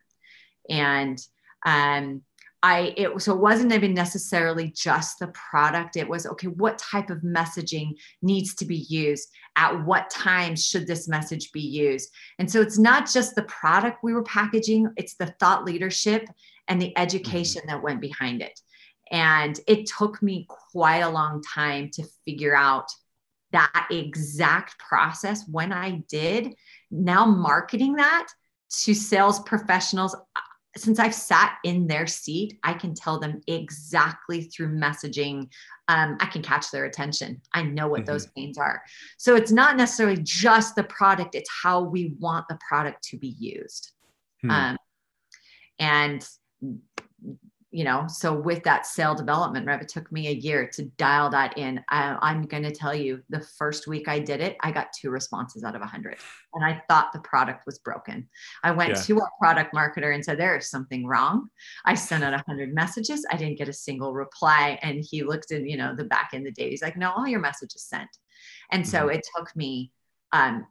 And 0.68 1.20
um, 1.64 2.22
I 2.62 2.92
it 2.96 3.22
so 3.22 3.34
it 3.34 3.40
wasn't 3.40 3.72
even 3.72 3.94
necessarily 3.94 4.68
just 4.68 5.18
the 5.18 5.28
product. 5.28 5.96
It 5.96 6.08
was 6.08 6.26
okay, 6.26 6.48
what 6.48 6.78
type 6.78 7.08
of 7.08 7.22
messaging 7.22 7.94
needs 8.20 8.54
to 8.56 8.66
be 8.66 8.86
used? 8.88 9.28
At 9.56 9.84
what 9.84 10.10
time 10.10 10.56
should 10.56 10.86
this 10.86 11.08
message 11.08 11.52
be 11.52 11.60
used? 11.60 12.10
And 12.38 12.50
so 12.50 12.60
it's 12.60 12.78
not 12.78 13.10
just 13.10 13.34
the 13.34 13.44
product 13.44 13.98
we 14.02 14.12
were 14.12 14.22
packaging, 14.24 14.90
it's 14.96 15.14
the 15.14 15.34
thought 15.40 15.64
leadership 15.64 16.28
and 16.68 16.80
the 16.80 16.96
education 16.98 17.62
mm-hmm. 17.62 17.70
that 17.70 17.82
went 17.82 18.00
behind 18.00 18.42
it. 18.42 18.60
And 19.10 19.58
it 19.66 19.86
took 19.86 20.22
me 20.22 20.46
quite 20.48 21.00
a 21.00 21.08
long 21.08 21.42
time 21.42 21.90
to 21.94 22.04
figure 22.24 22.54
out 22.54 22.86
that 23.52 23.88
exact 23.90 24.78
process 24.78 25.44
when 25.48 25.72
I 25.72 26.02
did, 26.08 26.54
now 26.90 27.24
marketing 27.26 27.96
that 27.96 28.28
to 28.82 28.94
sales 28.94 29.40
professionals. 29.40 30.16
Since 30.76 31.00
I've 31.00 31.14
sat 31.14 31.58
in 31.64 31.88
their 31.88 32.06
seat, 32.06 32.58
I 32.62 32.74
can 32.74 32.94
tell 32.94 33.18
them 33.18 33.40
exactly 33.48 34.42
through 34.42 34.68
messaging. 34.68 35.48
Um, 35.88 36.16
I 36.20 36.26
can 36.26 36.42
catch 36.42 36.70
their 36.70 36.84
attention. 36.84 37.40
I 37.52 37.62
know 37.64 37.88
what 37.88 38.02
mm-hmm. 38.02 38.12
those 38.12 38.26
pains 38.28 38.56
are. 38.56 38.80
So 39.18 39.34
it's 39.34 39.50
not 39.50 39.76
necessarily 39.76 40.22
just 40.22 40.76
the 40.76 40.84
product, 40.84 41.34
it's 41.34 41.50
how 41.62 41.82
we 41.82 42.14
want 42.20 42.46
the 42.48 42.58
product 42.66 43.02
to 43.08 43.18
be 43.18 43.34
used. 43.38 43.90
Hmm. 44.42 44.50
Um, 44.50 44.76
and 45.80 46.28
you 47.72 47.84
know 47.84 48.06
so 48.08 48.34
with 48.34 48.62
that 48.64 48.84
sale 48.84 49.14
development 49.14 49.66
rep 49.66 49.80
it 49.80 49.88
took 49.88 50.10
me 50.10 50.28
a 50.28 50.32
year 50.32 50.66
to 50.66 50.84
dial 50.96 51.30
that 51.30 51.56
in. 51.56 51.80
I, 51.88 52.30
am 52.30 52.42
going 52.42 52.64
to 52.64 52.72
tell 52.72 52.94
you 52.94 53.22
the 53.28 53.40
first 53.40 53.86
week 53.86 54.08
i 54.08 54.18
did 54.18 54.40
it 54.40 54.56
i 54.60 54.70
got 54.72 54.92
two 54.92 55.10
responses 55.10 55.62
out 55.62 55.74
of 55.74 55.80
100 55.80 56.16
and 56.54 56.64
i 56.64 56.82
thought 56.88 57.12
the 57.12 57.20
product 57.20 57.66
was 57.66 57.78
broken. 57.78 58.28
I 58.64 58.72
went 58.72 58.90
yeah. 58.90 59.02
to 59.02 59.18
a 59.18 59.28
product 59.40 59.74
marketer 59.74 60.14
and 60.14 60.24
said 60.24 60.38
there 60.38 60.56
is 60.56 60.68
something 60.68 61.06
wrong. 61.06 61.48
I 61.84 61.94
sent 61.94 62.24
out 62.24 62.32
100 62.32 62.74
messages. 62.74 63.24
I 63.30 63.36
didn't 63.36 63.58
get 63.58 63.68
a 63.68 63.72
single 63.72 64.12
reply 64.12 64.78
and 64.82 65.04
he 65.08 65.22
looked 65.22 65.52
in 65.52 65.66
you 65.66 65.76
know 65.76 65.94
the 65.94 66.04
back 66.04 66.30
in 66.32 66.42
the 66.42 66.50
day 66.50 66.70
he's 66.70 66.82
like 66.82 66.96
no 66.96 67.10
all 67.10 67.26
your 67.26 67.40
messages 67.40 67.82
sent. 67.82 68.10
And 68.72 68.86
so 68.86 69.06
mm-hmm. 69.06 69.16
it 69.16 69.26
took 69.36 69.54
me 69.54 69.92
um, 70.32 70.66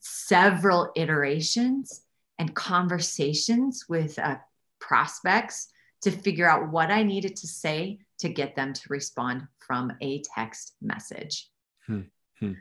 several 0.00 0.92
iterations 0.96 2.02
and 2.38 2.54
conversations 2.54 3.86
with 3.88 4.18
uh, 4.18 4.36
prospects 4.80 5.68
to 6.02 6.10
figure 6.10 6.48
out 6.48 6.70
what 6.70 6.90
I 6.90 7.02
needed 7.02 7.36
to 7.36 7.46
say 7.46 7.98
to 8.18 8.28
get 8.28 8.56
them 8.56 8.72
to 8.72 8.82
respond 8.88 9.42
from 9.58 9.92
a 10.00 10.22
text 10.34 10.74
message. 10.80 11.48
Hmm. 11.86 12.02
Hmm. 12.40 12.52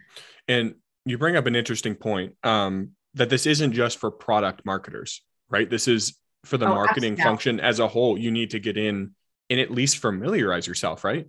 And 0.48 0.75
you 1.06 1.18
bring 1.18 1.36
up 1.36 1.46
an 1.46 1.56
interesting 1.56 1.96
point 1.96 2.36
um, 2.44 2.92
that 3.13 3.30
this 3.30 3.46
isn't 3.46 3.74
just 3.74 3.98
for 3.98 4.12
product 4.12 4.65
marketers, 4.65 5.22
right? 5.50 5.70
This 5.70 5.88
is 5.88 6.18
for 6.46 6.58
the 6.58 6.68
oh, 6.68 6.74
marketing 6.74 7.13
absolutely. 7.13 7.24
function 7.24 7.60
as 7.60 7.80
a 7.80 7.88
whole. 7.88 8.18
You 8.18 8.32
need 8.32 8.51
to 8.51 8.60
get 8.60 8.77
in 8.77 9.12
and 9.50 9.60
at 9.60 9.72
least 9.72 9.98
familiarize 9.98 10.68
yourself, 10.68 11.04
right? 11.04 11.27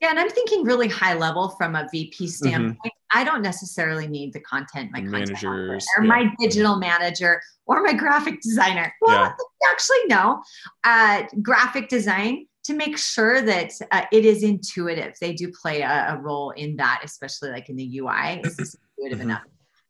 Yeah, 0.00 0.10
and 0.10 0.18
I'm 0.18 0.30
thinking 0.30 0.64
really 0.64 0.88
high 0.88 1.14
level 1.14 1.50
from 1.50 1.74
a 1.74 1.88
VP 1.90 2.24
mm-hmm. 2.24 2.30
standpoint. 2.30 2.78
Mm-hmm. 2.78 3.18
I 3.18 3.24
don't 3.24 3.42
necessarily 3.42 4.06
need 4.06 4.32
the 4.32 4.40
content, 4.40 4.90
my 4.92 5.00
managers, 5.00 5.40
content 5.40 5.84
or 5.96 6.04
yeah. 6.04 6.08
my 6.08 6.30
digital 6.40 6.76
manager 6.76 7.40
or 7.66 7.82
my 7.82 7.92
graphic 7.92 8.40
designer. 8.40 8.92
Well, 9.00 9.22
yeah. 9.22 9.70
actually, 9.70 10.04
no. 10.08 10.42
Uh, 10.82 11.22
graphic 11.42 11.88
design 11.88 12.46
to 12.64 12.74
make 12.74 12.98
sure 12.98 13.42
that 13.42 13.72
uh, 13.92 14.02
it 14.10 14.24
is 14.24 14.42
intuitive. 14.42 15.14
They 15.20 15.34
do 15.34 15.52
play 15.52 15.82
a, 15.82 16.14
a, 16.14 16.20
role 16.20 16.50
in 16.50 16.76
that, 16.76 17.02
especially 17.04 17.50
like 17.50 17.68
in 17.68 17.76
the 17.76 17.98
UI. 17.98 18.40
Is 18.42 18.56
this 18.56 18.74
intuitive 18.98 19.20
mm-hmm. 19.20 19.30
enough? 19.30 19.42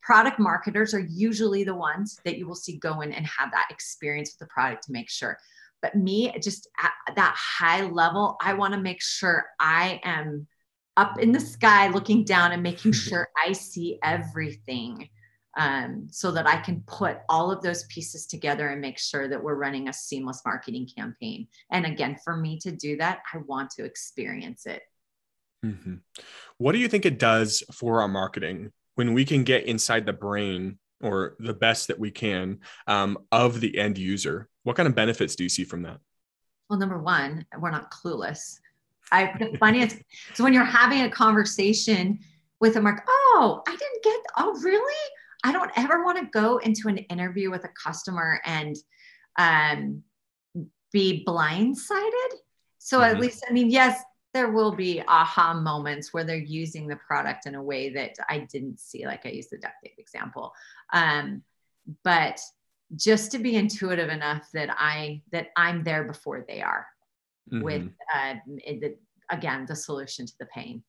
Product 0.03 0.39
marketers 0.39 0.93
are 0.93 1.01
usually 1.01 1.65
the 1.65 1.75
ones 1.75 2.21
that 2.25 2.37
you 2.37 2.47
will 2.47 2.57
see 2.57 2.77
go 2.77 3.01
in 3.01 3.13
and 3.13 3.27
have 3.27 3.51
that 3.53 3.69
experience 3.71 4.33
with 4.33 4.47
the 4.47 4.53
product 4.53 4.85
to 4.85 4.93
make 4.93 5.09
sure. 5.09 5.39
But 5.85 5.97
me, 5.97 6.33
just 6.41 6.67
at 6.79 7.15
that 7.15 7.35
high 7.37 7.83
level, 7.83 8.39
I 8.41 8.55
want 8.55 8.73
to 8.73 8.81
make 8.81 9.03
sure 9.03 9.45
I 9.61 10.01
am 10.03 10.47
up 10.97 11.21
in 11.21 11.31
the 11.31 11.41
sky 11.41 11.89
looking 11.89 12.25
down 12.25 12.53
and 12.53 12.63
making 12.63 12.93
sure 12.93 13.29
I 13.47 13.53
see 13.53 13.99
everything 14.03 15.11
um, 15.59 16.07
so 16.11 16.31
that 16.31 16.47
I 16.47 16.57
can 16.57 16.83
put 16.87 17.19
all 17.29 17.51
of 17.51 17.61
those 17.61 17.85
pieces 17.85 18.27
together 18.27 18.69
and 18.69 18.81
make 18.81 18.99
sure 18.99 19.29
that 19.29 19.45
we're 19.45 19.57
running 19.57 19.91
a 19.91 19.93
seamless 19.93 20.41
marketing 20.47 20.89
campaign. 20.97 21.49
And 21.71 21.85
again, 21.85 22.17
for 22.25 22.35
me 22.35 22.59
to 22.61 22.71
do 22.71 22.97
that, 22.97 23.19
I 23.35 23.41
want 23.47 23.69
to 23.73 23.85
experience 23.85 24.65
it. 24.65 24.81
Mm-hmm. 25.67 25.97
What 26.57 26.73
do 26.73 26.79
you 26.79 26.89
think 26.89 27.05
it 27.05 27.19
does 27.19 27.63
for 27.71 28.01
our 28.01 28.09
marketing 28.09 28.73
when 28.95 29.13
we 29.13 29.27
can 29.27 29.45
get 29.45 29.67
inside 29.67 30.07
the 30.07 30.15
brain 30.15 30.79
or 31.03 31.37
the 31.39 31.55
best 31.55 31.89
that 31.89 31.99
we 31.99 32.11
can 32.11 32.61
um, 32.87 33.19
of 33.33 33.61
the 33.61 33.77
end 33.79 33.99
user? 33.99 34.49
What 34.63 34.77
kind 34.77 34.89
of 34.89 34.95
benefits 34.95 35.37
do 35.37 35.43
you 35.43 35.49
see 35.49 35.65
from 35.65 35.83
that? 35.83 35.99
Well, 36.69 36.79
number 36.79 36.99
one, 36.99 37.47
we're 37.59 37.71
not 37.71 37.91
clueless. 37.91 38.59
I 39.13 39.35
the 39.39 39.59
funniest. 39.59 39.99
so 40.33 40.45
when 40.45 40.53
you're 40.53 40.65
having 40.65 41.03
a 41.03 41.11
conversation 41.11 42.19
with 42.61 42.77
a 42.77 42.81
mark, 42.81 43.05
oh, 43.07 43.63
I 43.67 43.71
didn't 43.71 44.03
get. 44.03 44.21
Oh, 44.39 44.59
really? 44.63 45.11
I 45.45 45.53
don't 45.53 45.71
ever 45.77 46.05
want 46.05 46.19
to 46.19 46.25
go 46.33 46.57
into 46.59 46.89
an 46.89 46.99
interview 46.99 47.51
with 47.51 47.65
a 47.65 47.69
customer 47.69 48.41
and 48.47 48.75
um, 49.39 50.03
be 50.91 51.23
blindsided. 51.27 52.31
So 52.79 53.01
mm-hmm. 53.01 53.15
at 53.15 53.21
least, 53.21 53.45
I 53.49 53.53
mean, 53.53 53.71
yes, 53.71 54.03
there 54.35 54.51
will 54.51 54.73
be 54.73 55.03
aha 55.07 55.55
moments 55.55 56.13
where 56.13 56.25
they're 56.25 56.37
using 56.37 56.89
the 56.89 56.97
product 56.97 57.47
in 57.47 57.55
a 57.55 57.63
way 57.63 57.89
that 57.91 58.17
I 58.29 58.41
didn't 58.41 58.81
see, 58.81 59.07
like 59.07 59.25
I 59.25 59.31
used 59.31 59.51
the 59.51 59.59
duct 59.59 59.75
tape 59.83 59.95
example. 59.99 60.53
Um, 60.93 61.43
but 62.03 62.41
just 62.97 63.31
to 63.33 63.39
be 63.39 63.57
intuitive 63.57 64.11
enough 64.11 64.51
that 64.53 64.71
I 64.77 65.23
that 65.33 65.49
I'm 65.57 65.85
there 65.85 66.05
before 66.05 66.45
they 66.47 66.61
are, 66.61 66.87
mm-hmm. 67.51 67.65
with 67.65 67.89
uh, 68.15 68.35
the, 68.47 68.97
again 69.31 69.67
the 69.67 69.77
solution 69.77 70.27
to 70.27 70.33
the 70.39 70.47
pain. 70.47 70.83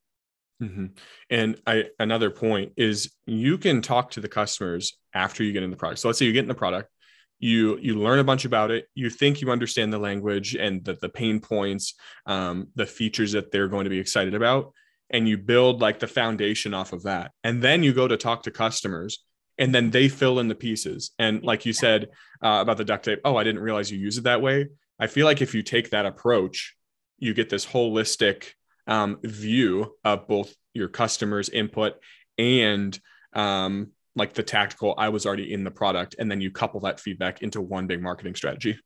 Mm-hmm. 0.62 0.86
And 1.30 1.62
I 1.68 1.86
another 2.00 2.32
point 2.32 2.74
is 2.78 3.14
you 3.26 3.58
can 3.58 3.82
talk 3.82 4.12
to 4.12 4.22
the 4.22 4.30
customers 4.30 4.98
after 5.14 5.44
you 5.44 5.54
get 5.54 5.64
in 5.64 5.72
the 5.72 5.78
product. 5.78 6.00
So 6.00 6.08
let's 6.08 6.20
say 6.20 6.26
you 6.26 6.34
get 6.34 6.44
in 6.44 6.48
the 6.48 6.56
product, 6.56 6.90
you 7.40 7.78
you 7.80 7.96
learn 7.96 8.20
a 8.20 8.24
bunch 8.24 8.46
about 8.46 8.72
it, 8.72 8.88
you 8.96 9.10
think 9.10 9.42
you 9.42 9.52
understand 9.52 9.92
the 9.92 10.00
language 10.00 10.56
and 10.56 10.84
the, 10.84 10.94
the 10.94 11.10
pain 11.10 11.40
points, 11.40 11.94
um, 12.26 12.68
the 12.76 12.86
features 12.86 13.34
that 13.34 13.52
they're 13.52 13.68
going 13.68 13.84
to 13.84 13.90
be 13.90 14.00
excited 14.00 14.34
about, 14.34 14.74
and 15.10 15.28
you 15.28 15.38
build 15.38 15.82
like 15.82 16.00
the 16.00 16.08
foundation 16.08 16.74
off 16.74 16.94
of 16.94 17.04
that. 17.04 17.32
And 17.44 17.62
then 17.62 17.84
you 17.84 17.94
go 17.94 18.08
to 18.08 18.18
talk 18.18 18.44
to 18.44 18.52
customers 18.52 19.24
and 19.58 19.74
then 19.74 19.92
they 19.92 20.10
fill 20.10 20.40
in 20.40 20.48
the 20.48 20.56
pieces. 20.56 21.12
And 21.20 21.44
like 21.44 21.66
you 21.66 21.74
said 21.74 22.10
uh, 22.44 22.60
about 22.62 22.78
the 22.78 22.86
duct 22.86 23.06
tape, 23.06 23.20
oh, 23.24 23.38
I 23.38 23.44
didn't 23.44 23.62
realize 23.62 23.92
you 23.92 23.98
use 24.00 24.18
it 24.18 24.26
that 24.26 24.42
way. 24.42 24.68
I 25.00 25.08
feel 25.08 25.26
like 25.26 25.42
if 25.42 25.54
you 25.54 25.62
take 25.62 25.92
that 25.92 26.06
approach, 26.06 26.76
you 27.18 27.34
get 27.34 27.50
this 27.50 27.66
holistic 27.66 28.52
um, 28.88 29.20
view 29.24 29.96
of 30.04 30.28
both 30.28 30.54
your 30.74 30.90
customers' 30.90 31.50
input 31.50 31.94
and 32.38 32.98
um, 33.34 33.92
like 34.16 34.34
the 34.34 34.44
tactical. 34.44 34.96
I 34.98 35.10
was 35.10 35.26
already 35.26 35.54
in 35.54 35.64
the 35.64 35.72
product, 35.72 36.16
and 36.20 36.30
then 36.30 36.42
you 36.42 36.52
couple 36.52 36.80
that 36.82 37.00
feedback 37.00 37.42
into 37.42 37.62
one 37.62 37.88
big 37.88 38.02
marketing 38.02 38.36
strategy. 38.36 38.78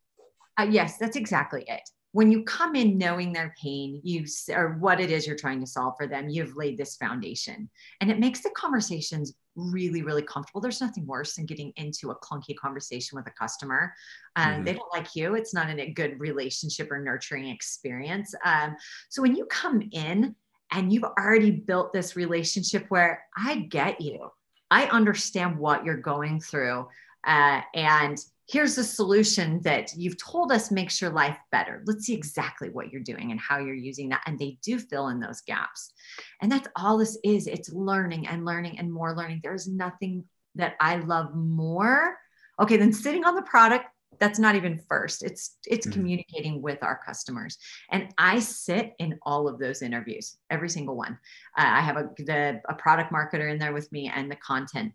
Uh, 0.59 0.67
yes, 0.69 0.97
that's 0.97 1.15
exactly 1.15 1.63
it 1.67 1.81
when 2.11 2.31
you 2.31 2.43
come 2.43 2.75
in 2.75 2.97
knowing 2.97 3.31
their 3.31 3.53
pain 3.61 4.01
you 4.03 4.25
or 4.49 4.77
what 4.79 4.99
it 4.99 5.11
is 5.11 5.27
you're 5.27 5.35
trying 5.35 5.59
to 5.59 5.67
solve 5.67 5.93
for 5.97 6.07
them 6.07 6.29
you've 6.29 6.55
laid 6.55 6.77
this 6.77 6.95
foundation 6.95 7.69
and 8.01 8.09
it 8.09 8.19
makes 8.19 8.41
the 8.41 8.49
conversations 8.51 9.33
really 9.55 10.01
really 10.01 10.21
comfortable 10.21 10.61
there's 10.61 10.81
nothing 10.81 11.05
worse 11.05 11.35
than 11.35 11.45
getting 11.45 11.71
into 11.75 12.11
a 12.11 12.19
clunky 12.19 12.55
conversation 12.55 13.15
with 13.15 13.27
a 13.27 13.31
customer 13.31 13.93
um, 14.35 14.47
mm-hmm. 14.47 14.63
they 14.63 14.73
don't 14.73 14.93
like 14.93 15.15
you 15.15 15.35
it's 15.35 15.53
not 15.53 15.69
a 15.69 15.91
good 15.91 16.19
relationship 16.19 16.91
or 16.91 16.99
nurturing 16.99 17.49
experience 17.49 18.33
um, 18.45 18.75
so 19.09 19.21
when 19.21 19.35
you 19.35 19.45
come 19.45 19.81
in 19.91 20.35
and 20.71 20.93
you've 20.93 21.03
already 21.03 21.51
built 21.51 21.93
this 21.93 22.15
relationship 22.15 22.85
where 22.89 23.23
i 23.37 23.55
get 23.55 23.99
you 24.01 24.29
i 24.71 24.85
understand 24.87 25.57
what 25.57 25.83
you're 25.85 25.97
going 25.97 26.39
through 26.39 26.87
uh, 27.25 27.61
and 27.73 28.17
here's 28.49 28.75
the 28.75 28.83
solution 28.83 29.61
that 29.61 29.95
you've 29.95 30.17
told 30.17 30.51
us 30.51 30.71
makes 30.71 30.99
your 30.99 31.11
life 31.11 31.37
better. 31.51 31.83
Let's 31.85 32.05
see 32.05 32.15
exactly 32.15 32.69
what 32.69 32.91
you're 32.91 33.01
doing 33.01 33.31
and 33.31 33.39
how 33.39 33.59
you're 33.59 33.75
using 33.75 34.09
that. 34.09 34.21
And 34.25 34.39
they 34.39 34.57
do 34.63 34.79
fill 34.79 35.09
in 35.09 35.19
those 35.19 35.41
gaps. 35.41 35.93
And 36.41 36.51
that's 36.51 36.67
all 36.75 36.97
this 36.97 37.17
is 37.23 37.45
it's 37.45 37.71
learning 37.71 38.27
and 38.27 38.45
learning 38.45 38.79
and 38.79 38.91
more 38.91 39.15
learning. 39.15 39.41
There's 39.43 39.67
nothing 39.67 40.23
that 40.55 40.75
I 40.79 40.95
love 40.97 41.35
more, 41.35 42.17
okay, 42.59 42.77
than 42.77 42.91
sitting 42.91 43.23
on 43.23 43.35
the 43.35 43.43
product. 43.43 43.85
That's 44.19 44.39
not 44.39 44.55
even 44.55 44.81
first. 44.89 45.23
It's 45.23 45.57
it's 45.65 45.87
mm-hmm. 45.87 45.93
communicating 45.93 46.61
with 46.61 46.83
our 46.83 46.99
customers, 47.05 47.57
and 47.91 48.09
I 48.17 48.39
sit 48.39 48.93
in 48.99 49.17
all 49.23 49.47
of 49.47 49.59
those 49.59 49.81
interviews, 49.81 50.37
every 50.49 50.69
single 50.69 50.95
one. 50.95 51.17
Uh, 51.57 51.65
I 51.65 51.81
have 51.81 51.97
a 51.97 52.09
the, 52.17 52.61
a 52.67 52.73
product 52.75 53.13
marketer 53.13 53.51
in 53.51 53.59
there 53.59 53.73
with 53.73 53.91
me, 53.91 54.11
and 54.13 54.29
the 54.29 54.35
content 54.35 54.93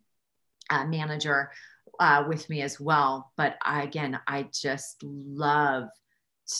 uh, 0.71 0.85
manager 0.85 1.51
uh, 2.01 2.25
with 2.29 2.49
me 2.51 2.63
as 2.63 2.79
well. 2.81 3.33
But 3.37 3.57
I, 3.63 3.83
again, 3.83 4.19
I 4.27 4.49
just 4.53 5.03
love 5.03 5.89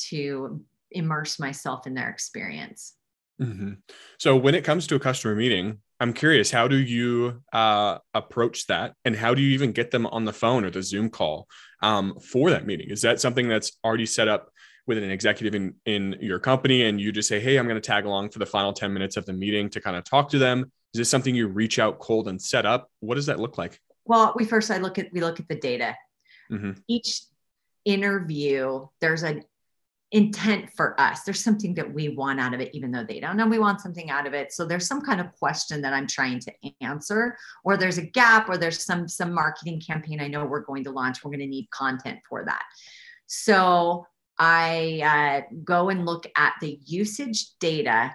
to 0.09 0.61
immerse 0.91 1.39
myself 1.39 1.87
in 1.87 1.95
their 1.95 2.09
experience. 2.09 2.95
Mm-hmm. 3.41 3.73
So 4.19 4.37
when 4.37 4.55
it 4.55 4.65
comes 4.65 4.87
to 4.87 4.95
a 4.95 5.01
customer 5.01 5.35
meeting, 5.35 5.79
I'm 6.05 6.13
curious, 6.13 6.51
how 6.51 6.69
do 6.69 6.77
you 6.77 7.43
uh, 7.53 7.99
approach 8.13 8.67
that, 8.67 8.95
and 9.05 9.17
how 9.17 9.35
do 9.35 9.41
you 9.41 9.53
even 9.55 9.73
get 9.73 9.91
them 9.91 10.07
on 10.07 10.25
the 10.25 10.33
phone 10.33 10.65
or 10.65 10.71
the 10.71 10.83
Zoom 10.83 11.09
call 11.09 11.49
um, 11.81 12.19
for 12.21 12.51
that 12.51 12.67
meeting? 12.67 12.91
Is 12.91 13.01
that 13.03 13.21
something 13.21 13.49
that's 13.49 13.73
already 13.83 14.07
set 14.07 14.29
up 14.29 14.51
with 14.87 14.99
an 14.99 15.11
executive 15.11 15.55
in 15.55 15.75
in 15.87 16.17
your 16.21 16.39
company, 16.39 16.85
and 16.85 17.01
you 17.01 17.11
just 17.11 17.29
say, 17.29 17.41
"Hey, 17.41 17.57
I'm 17.57 17.67
going 17.67 17.81
to 17.81 17.87
tag 17.87 18.05
along 18.05 18.31
for 18.31 18.39
the 18.39 18.47
final 18.47 18.73
10 18.73 18.93
minutes 18.93 19.17
of 19.17 19.25
the 19.25 19.33
meeting 19.33 19.71
to 19.71 19.81
kind 19.81 19.97
of 19.97 20.05
talk 20.05 20.29
to 20.31 20.39
them"? 20.39 20.71
Is 20.93 20.99
this 20.99 21.11
something 21.11 21.35
you 21.35 21.49
reach 21.49 21.79
out 21.79 21.99
cold 21.99 22.29
and 22.29 22.41
set 22.41 22.67
up? 22.67 22.91
What 23.01 23.15
does 23.15 23.27
that 23.27 23.41
look 23.41 23.57
like? 23.57 23.81
well 24.05 24.33
we 24.37 24.45
first 24.45 24.71
i 24.71 24.79
look 24.79 24.99
at 24.99 25.13
we 25.13 25.21
look 25.21 25.41
at 25.41 25.49
the 25.49 25.57
data 25.57 25.97
mm-hmm. 26.51 26.73
each 26.89 27.23
interview 27.85 28.87
there's 29.01 29.23
an 29.23 29.43
intent 30.13 30.71
for 30.71 30.99
us. 31.01 31.23
There's 31.23 31.43
something 31.43 31.75
that 31.75 31.93
we 31.93 32.09
want 32.11 32.41
out 32.41 32.55
of 32.55 32.61
it 32.61 32.71
even 32.73 32.93
though 32.93 33.05
they 33.05 33.21
don't 33.21 33.37
know 33.37 33.47
we 33.47 33.59
want 33.59 33.81
something 33.81 34.11
out 34.11 34.27
of 34.27 34.35
it. 34.35 34.53
So 34.53 34.65
there's 34.65 34.87
some 34.87 35.01
kind 35.01 35.21
of 35.21 35.33
question 35.33 35.83
that 35.83 35.93
i'm 35.93 36.07
trying 36.07 36.39
to 36.41 36.53
answer 36.81 37.37
or 37.65 37.77
there's 37.77 37.99
a 37.99 38.07
gap 38.07 38.49
or 38.49 38.57
there's 38.57 38.85
some 38.85 39.09
some 39.09 39.33
marketing 39.33 39.81
campaign 39.81 40.21
i 40.21 40.29
know 40.29 40.45
we're 40.45 40.61
going 40.61 40.85
to 40.85 40.91
launch. 40.91 41.25
We're 41.25 41.31
going 41.31 41.41
to 41.41 41.47
need 41.47 41.69
content 41.71 42.21
for 42.29 42.45
that. 42.45 42.63
So 43.27 44.07
i 44.39 45.45
uh, 45.47 45.55
go 45.65 45.91
and 45.91 46.07
look 46.07 46.27
at 46.37 46.55
the 46.61 46.79
usage 46.85 47.47
data 47.59 48.13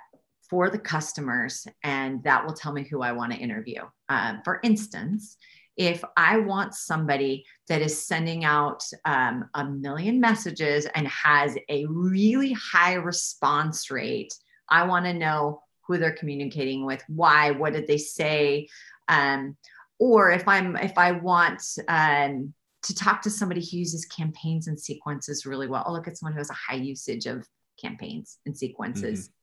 for 0.49 0.69
the 0.69 0.79
customers 0.79 1.67
and 1.83 2.23
that 2.23 2.45
will 2.45 2.53
tell 2.53 2.71
me 2.71 2.83
who 2.83 3.01
i 3.01 3.11
want 3.11 3.33
to 3.33 3.37
interview. 3.37 3.81
Uh, 4.07 4.35
for 4.43 4.59
instance 4.63 5.37
if 5.79 6.03
I 6.17 6.37
want 6.37 6.75
somebody 6.75 7.45
that 7.69 7.81
is 7.81 8.05
sending 8.05 8.43
out 8.43 8.83
um, 9.05 9.49
a 9.53 9.63
million 9.63 10.19
messages 10.19 10.85
and 10.93 11.07
has 11.07 11.57
a 11.69 11.85
really 11.85 12.51
high 12.51 12.95
response 12.95 13.89
rate, 13.89 14.33
I 14.67 14.83
want 14.83 15.05
to 15.05 15.13
know 15.13 15.63
who 15.87 15.97
they're 15.97 16.11
communicating 16.11 16.85
with, 16.85 17.01
why, 17.07 17.51
what 17.51 17.71
did 17.71 17.87
they 17.87 17.97
say, 17.97 18.67
um, 19.07 19.55
or 19.99 20.31
if 20.31 20.47
I'm 20.49 20.75
if 20.75 20.97
I 20.97 21.13
want 21.13 21.63
um, 21.87 22.53
to 22.83 22.93
talk 22.93 23.21
to 23.21 23.29
somebody 23.29 23.61
who 23.61 23.77
uses 23.77 24.05
campaigns 24.05 24.67
and 24.67 24.79
sequences 24.79 25.45
really 25.45 25.67
well, 25.67 25.83
I'll 25.85 25.93
look 25.93 26.09
at 26.09 26.17
someone 26.17 26.33
who 26.33 26.39
has 26.39 26.49
a 26.49 26.53
high 26.53 26.75
usage 26.75 27.25
of 27.25 27.47
campaigns 27.81 28.37
and 28.45 28.55
sequences. 28.55 29.29
Mm-hmm. 29.29 29.33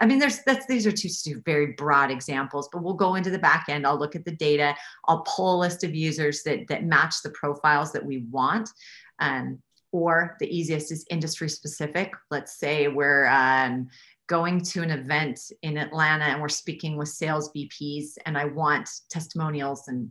I 0.00 0.06
mean, 0.06 0.18
there's 0.18 0.40
that's 0.40 0.66
these 0.66 0.86
are 0.86 0.92
two, 0.92 1.42
very 1.44 1.72
broad 1.72 2.10
examples, 2.10 2.68
but 2.72 2.82
we'll 2.82 2.94
go 2.94 3.14
into 3.14 3.30
the 3.30 3.38
back 3.38 3.66
end. 3.68 3.86
I'll 3.86 3.98
look 3.98 4.16
at 4.16 4.24
the 4.24 4.32
data. 4.32 4.74
I'll 5.06 5.22
pull 5.22 5.56
a 5.56 5.60
list 5.60 5.84
of 5.84 5.94
users 5.94 6.42
that 6.42 6.66
that 6.68 6.84
match 6.84 7.22
the 7.22 7.30
profiles 7.30 7.92
that 7.92 8.04
we 8.04 8.24
want. 8.30 8.70
Um, 9.18 9.60
or 9.92 10.36
the 10.40 10.54
easiest 10.54 10.92
is 10.92 11.06
industry 11.10 11.48
specific. 11.48 12.12
Let's 12.30 12.58
say 12.58 12.88
we're 12.88 13.26
um, 13.28 13.88
going 14.26 14.60
to 14.60 14.82
an 14.82 14.90
event 14.90 15.40
in 15.62 15.78
Atlanta 15.78 16.24
and 16.24 16.40
we're 16.40 16.48
speaking 16.48 16.96
with 16.96 17.08
sales 17.08 17.50
VPs, 17.52 18.18
and 18.26 18.36
I 18.36 18.46
want 18.46 18.88
testimonials 19.08 19.88
and 19.88 20.10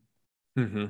mm-hmm. 0.57 0.85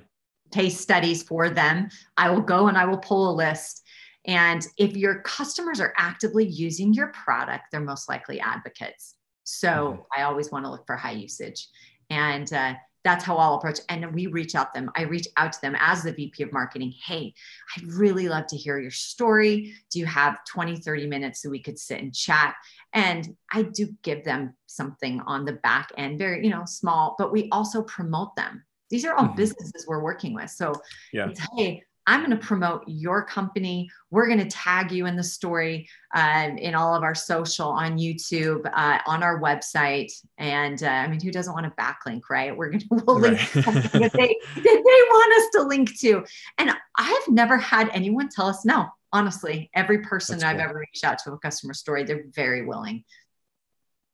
case 0.51 0.79
studies 0.79 1.23
for 1.23 1.49
them. 1.49 1.89
I 2.17 2.29
will 2.29 2.41
go 2.41 2.67
and 2.67 2.77
I 2.77 2.85
will 2.85 2.99
pull 2.99 3.31
a 3.31 3.35
list 3.35 3.84
and 4.27 4.65
if 4.77 4.95
your 4.95 5.21
customers 5.21 5.79
are 5.79 5.93
actively 5.97 6.45
using 6.45 6.93
your 6.93 7.07
product, 7.07 7.65
they're 7.71 7.81
most 7.81 8.09
likely 8.09 8.39
advocates. 8.39 9.15
So 9.43 9.67
mm-hmm. 9.67 10.01
I 10.17 10.23
always 10.23 10.51
want 10.51 10.65
to 10.65 10.71
look 10.71 10.85
for 10.85 10.95
high 10.95 11.11
usage. 11.11 11.67
And 12.09 12.51
uh, 12.51 12.73
that's 13.03 13.23
how 13.23 13.37
I'll 13.37 13.55
approach. 13.55 13.79
And 13.87 14.13
we 14.13 14.27
reach 14.27 14.55
out 14.55 14.73
them. 14.73 14.89
I 14.95 15.03
reach 15.03 15.27
out 15.37 15.53
to 15.53 15.61
them 15.61 15.75
as 15.79 16.03
the 16.03 16.11
VP 16.11 16.41
of 16.41 16.51
marketing. 16.51 16.93
Hey, 17.05 17.35
I'd 17.77 17.85
really 17.85 18.27
love 18.27 18.47
to 18.47 18.57
hear 18.57 18.79
your 18.79 18.91
story. 18.91 19.75
Do 19.91 19.99
you 19.99 20.07
have 20.07 20.43
20, 20.45 20.77
30 20.77 21.07
minutes 21.07 21.41
so 21.41 21.49
we 21.49 21.61
could 21.61 21.77
sit 21.77 22.01
and 22.01 22.13
chat? 22.13 22.55
And 22.93 23.35
I 23.51 23.61
do 23.61 23.95
give 24.01 24.23
them 24.23 24.55
something 24.65 25.21
on 25.27 25.45
the 25.45 25.53
back 25.53 25.91
end, 25.97 26.17
very, 26.17 26.43
you 26.43 26.49
know, 26.49 26.65
small, 26.65 27.15
but 27.19 27.31
we 27.31 27.47
also 27.51 27.83
promote 27.83 28.35
them. 28.35 28.63
These 28.89 29.05
are 29.05 29.13
all 29.13 29.25
mm-hmm. 29.25 29.35
businesses 29.35 29.85
we're 29.87 30.03
working 30.03 30.33
with. 30.33 30.49
So 30.49 30.73
yeah. 31.13 31.29
hey, 31.57 31.83
I'm 32.07 32.19
going 32.23 32.37
to 32.37 32.45
promote 32.45 32.83
your 32.87 33.23
company. 33.23 33.89
We're 34.11 34.27
going 34.27 34.39
to 34.39 34.49
tag 34.49 34.91
you 34.91 35.05
in 35.07 35.15
the 35.15 35.23
story 35.23 35.89
um, 36.13 36.57
in 36.57 36.75
all 36.75 36.93
of 36.95 37.03
our 37.03 37.15
social 37.15 37.69
on 37.69 37.97
YouTube, 37.97 38.69
uh, 38.71 38.99
on 39.07 39.23
our 39.23 39.41
website. 39.41 40.11
And 40.37 40.81
uh, 40.83 40.87
I 40.87 41.07
mean, 41.07 41.19
who 41.19 41.31
doesn't 41.31 41.53
want 41.53 41.65
a 41.65 41.71
backlink, 41.71 42.21
right? 42.29 42.55
We're 42.55 42.69
going 42.69 42.79
to 42.89 43.03
we'll 43.05 43.19
link 43.19 43.39
that, 43.53 43.63
they, 43.93 44.37
that 44.55 44.63
they 44.63 44.71
want 44.73 45.43
us 45.43 45.49
to 45.53 45.63
link 45.63 45.99
to. 45.99 46.23
And 46.57 46.71
I've 46.97 47.27
never 47.27 47.57
had 47.57 47.89
anyone 47.93 48.29
tell 48.29 48.47
us 48.47 48.65
no. 48.65 48.87
Honestly, 49.11 49.69
every 49.73 49.99
person 49.99 50.43
I've 50.43 50.59
ever 50.59 50.77
reached 50.77 51.05
out 51.05 51.19
to 51.19 51.31
a 51.31 51.39
customer 51.39 51.73
story, 51.73 52.03
they're 52.03 52.25
very 52.33 52.65
willing 52.65 53.05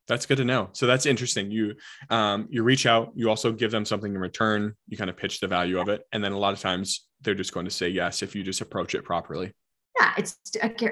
that's 0.08 0.26
good 0.26 0.38
to 0.38 0.46
know. 0.46 0.70
So 0.74 0.88
that's 0.88 1.06
interesting. 1.06 1.52
You 1.52 1.76
um, 2.10 2.48
you 2.50 2.64
reach 2.64 2.86
out, 2.86 3.12
you 3.16 3.30
also 3.30 3.52
give 3.52 3.72
them 3.72 3.86
something 3.86 4.14
in 4.14 4.20
return. 4.20 4.76
You 4.88 4.98
kind 4.98 5.10
of 5.10 5.18
pitch 5.18 5.40
the 5.40 5.48
value 5.48 5.80
of 5.80 5.90
it, 5.90 6.04
and 6.12 6.24
then 6.24 6.32
a 6.32 6.38
lot 6.38 6.54
of 6.54 6.60
times 6.60 7.08
they're 7.22 7.36
just 7.36 7.54
going 7.54 7.66
to 7.66 7.72
say 7.72 7.90
yes 7.90 8.22
if 8.24 8.36
you 8.36 8.44
just 8.44 8.62
approach 8.62 8.96
it 8.96 9.04
properly. 9.04 9.54
Yeah, 10.00 10.14
it's 10.18 10.38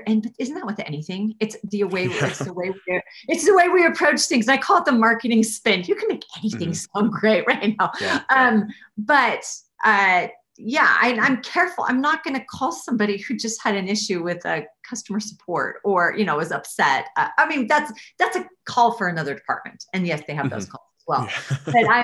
and 0.08 0.32
isn't 0.38 0.56
that 0.56 0.66
with 0.66 0.80
anything? 0.82 1.36
It's 1.40 1.56
the 1.64 1.84
way 1.86 2.06
yeah. 2.08 2.28
it's 2.28 2.40
the 2.40 2.54
way 2.54 2.70
we 2.70 3.02
it's 3.28 3.46
the 3.46 3.56
way 3.56 3.70
we 3.70 3.86
approach 3.86 4.22
things. 4.22 4.48
I 4.48 4.58
call 4.58 4.80
it 4.80 4.86
the 4.86 4.92
marketing 4.92 5.44
spin. 5.44 5.84
You 5.84 5.96
can 5.96 6.08
make 6.10 6.24
anything 6.38 6.70
mm-hmm. 6.70 7.00
sound 7.00 7.12
great 7.12 7.46
right 7.48 7.76
now. 7.80 7.92
Yeah. 8.00 8.22
Um, 8.30 8.68
but 8.98 9.46
uh, 9.84 10.28
yeah, 10.62 10.98
I, 11.02 11.12
am 11.12 11.42
careful. 11.42 11.86
I'm 11.88 12.02
not 12.02 12.24
going 12.24 12.36
to 12.36 12.46
call 12.46 12.74
somebody 12.74 13.18
who 13.18 13.38
just 13.38 13.64
had 13.64 13.76
an 13.76 13.88
issue 13.88 14.22
with 14.22 14.46
a 14.46 14.66
customer 14.88 15.22
support 15.22 15.78
or 15.86 16.14
you 16.18 16.26
know 16.26 16.36
was 16.36 16.52
upset. 16.52 17.06
Uh, 17.16 17.30
I 17.38 17.48
mean, 17.48 17.66
that's 17.68 17.92
that's 18.18 18.36
a 18.36 18.46
call 18.66 18.92
for 18.92 19.08
another 19.08 19.34
department, 19.34 19.86
and 19.94 20.06
yes, 20.06 20.22
they 20.28 20.34
have 20.34 20.48
mm-hmm. 20.48 20.56
those 20.56 20.66
calls 20.66 20.84
as 20.98 21.04
well. 21.08 21.24
Yeah. 21.24 21.58
but 21.66 21.90
I, 21.90 22.04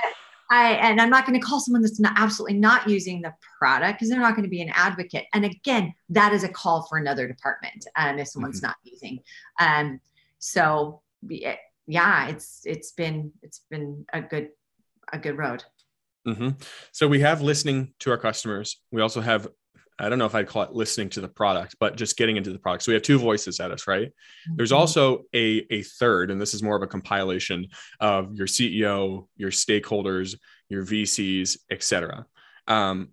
I 0.50 0.72
and 0.72 1.00
I'm 1.02 1.10
not 1.10 1.26
going 1.26 1.38
to 1.38 1.46
call 1.46 1.60
someone 1.60 1.82
that's 1.82 2.00
not 2.00 2.14
absolutely 2.16 2.58
not 2.58 2.88
using 2.88 3.20
the 3.20 3.34
product 3.58 3.98
because 3.98 4.08
they're 4.08 4.20
not 4.20 4.34
going 4.34 4.44
to 4.44 4.50
be 4.50 4.62
an 4.62 4.70
advocate. 4.74 5.26
And 5.34 5.44
again, 5.44 5.92
that 6.08 6.32
is 6.32 6.42
a 6.42 6.48
call 6.48 6.86
for 6.88 6.96
another 6.96 7.28
department 7.28 7.86
um, 7.96 8.18
if 8.18 8.28
someone's 8.28 8.62
mm-hmm. 8.62 8.68
not 8.68 8.76
using. 8.84 9.18
Um, 9.60 10.00
so 10.38 11.02
yeah, 11.28 12.28
it's 12.28 12.62
it's 12.64 12.92
been 12.92 13.32
it's 13.42 13.60
been 13.70 14.06
a 14.14 14.22
good 14.22 14.48
a 15.12 15.18
good 15.18 15.36
road. 15.36 15.62
Mm-hmm. 16.26 16.48
So 16.92 17.08
we 17.08 17.20
have 17.20 17.42
listening 17.42 17.92
to 18.00 18.10
our 18.10 18.18
customers. 18.18 18.80
We 18.90 19.02
also 19.02 19.20
have, 19.20 19.48
I 19.98 20.08
don't 20.08 20.18
know 20.18 20.26
if 20.26 20.34
I'd 20.34 20.48
call 20.48 20.62
it 20.62 20.72
listening 20.72 21.08
to 21.10 21.20
the 21.20 21.28
product, 21.28 21.76
but 21.78 21.96
just 21.96 22.16
getting 22.16 22.36
into 22.36 22.52
the 22.52 22.58
product. 22.58 22.84
So 22.84 22.90
we 22.90 22.94
have 22.94 23.02
two 23.02 23.18
voices 23.18 23.60
at 23.60 23.70
us, 23.70 23.86
right? 23.86 24.08
Mm-hmm. 24.08 24.56
There's 24.56 24.72
also 24.72 25.22
a, 25.34 25.66
a 25.70 25.82
third, 25.82 26.30
and 26.30 26.40
this 26.40 26.54
is 26.54 26.62
more 26.62 26.76
of 26.76 26.82
a 26.82 26.86
compilation 26.86 27.68
of 28.00 28.34
your 28.34 28.46
CEO, 28.46 29.28
your 29.36 29.50
stakeholders, 29.50 30.36
your 30.68 30.84
VCs, 30.84 31.58
etc. 31.70 32.26
Um, 32.66 33.10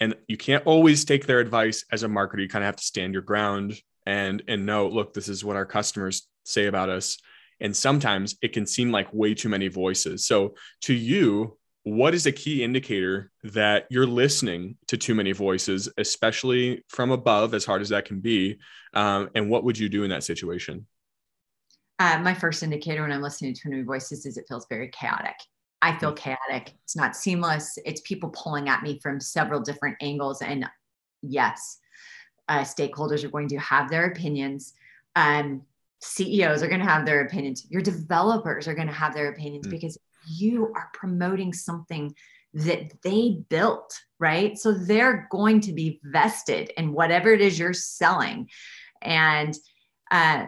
and 0.00 0.14
you 0.28 0.36
can't 0.36 0.66
always 0.66 1.04
take 1.04 1.26
their 1.26 1.40
advice 1.40 1.84
as 1.90 2.02
a 2.02 2.08
marketer. 2.08 2.40
You 2.40 2.48
kind 2.48 2.62
of 2.62 2.66
have 2.66 2.76
to 2.76 2.84
stand 2.84 3.12
your 3.12 3.22
ground 3.22 3.74
and 4.04 4.42
and 4.46 4.64
know, 4.64 4.88
look, 4.88 5.14
this 5.14 5.28
is 5.28 5.44
what 5.44 5.56
our 5.56 5.66
customers 5.66 6.28
say 6.44 6.66
about 6.66 6.88
us. 6.88 7.18
And 7.60 7.74
sometimes 7.74 8.36
it 8.42 8.52
can 8.52 8.66
seem 8.66 8.92
like 8.92 9.12
way 9.12 9.34
too 9.34 9.48
many 9.48 9.68
voices. 9.68 10.26
So 10.26 10.54
to 10.82 10.94
you, 10.94 11.55
what 11.86 12.14
is 12.14 12.26
a 12.26 12.32
key 12.32 12.64
indicator 12.64 13.30
that 13.44 13.86
you're 13.90 14.08
listening 14.08 14.76
to 14.88 14.96
too 14.96 15.14
many 15.14 15.30
voices, 15.30 15.88
especially 15.98 16.82
from 16.88 17.12
above, 17.12 17.54
as 17.54 17.64
hard 17.64 17.80
as 17.80 17.90
that 17.90 18.04
can 18.04 18.18
be? 18.18 18.58
Um, 18.92 19.30
and 19.36 19.48
what 19.48 19.62
would 19.62 19.78
you 19.78 19.88
do 19.88 20.02
in 20.02 20.10
that 20.10 20.24
situation? 20.24 20.88
Uh, 22.00 22.18
my 22.18 22.34
first 22.34 22.64
indicator 22.64 23.02
when 23.02 23.12
I'm 23.12 23.22
listening 23.22 23.54
to 23.54 23.60
too 23.60 23.70
many 23.70 23.82
voices 23.82 24.26
is 24.26 24.36
it 24.36 24.46
feels 24.48 24.66
very 24.68 24.88
chaotic. 24.88 25.36
I 25.80 25.96
feel 25.96 26.12
mm. 26.12 26.16
chaotic. 26.16 26.74
It's 26.82 26.96
not 26.96 27.14
seamless. 27.14 27.78
It's 27.84 28.00
people 28.00 28.30
pulling 28.30 28.68
at 28.68 28.82
me 28.82 28.98
from 29.00 29.20
several 29.20 29.60
different 29.60 29.96
angles. 30.00 30.42
And 30.42 30.66
yes, 31.22 31.78
uh, 32.48 32.62
stakeholders 32.62 33.22
are 33.22 33.30
going 33.30 33.48
to 33.50 33.58
have 33.58 33.90
their 33.90 34.06
opinions. 34.06 34.74
Um, 35.14 35.62
CEOs 36.00 36.64
are 36.64 36.68
going 36.68 36.80
to 36.80 36.84
have 36.84 37.06
their 37.06 37.20
opinions. 37.20 37.64
Your 37.70 37.80
developers 37.80 38.66
are 38.66 38.74
going 38.74 38.88
to 38.88 38.92
have 38.92 39.14
their 39.14 39.28
opinions 39.28 39.68
mm. 39.68 39.70
because 39.70 39.96
you 40.26 40.72
are 40.74 40.90
promoting 40.92 41.52
something 41.52 42.14
that 42.54 43.02
they 43.02 43.38
built, 43.48 43.98
right? 44.18 44.58
So 44.58 44.72
they're 44.72 45.28
going 45.30 45.60
to 45.62 45.72
be 45.72 46.00
vested 46.04 46.72
in 46.76 46.92
whatever 46.92 47.32
it 47.32 47.40
is 47.40 47.58
you're 47.58 47.74
selling. 47.74 48.48
And 49.02 49.54
uh, 50.10 50.46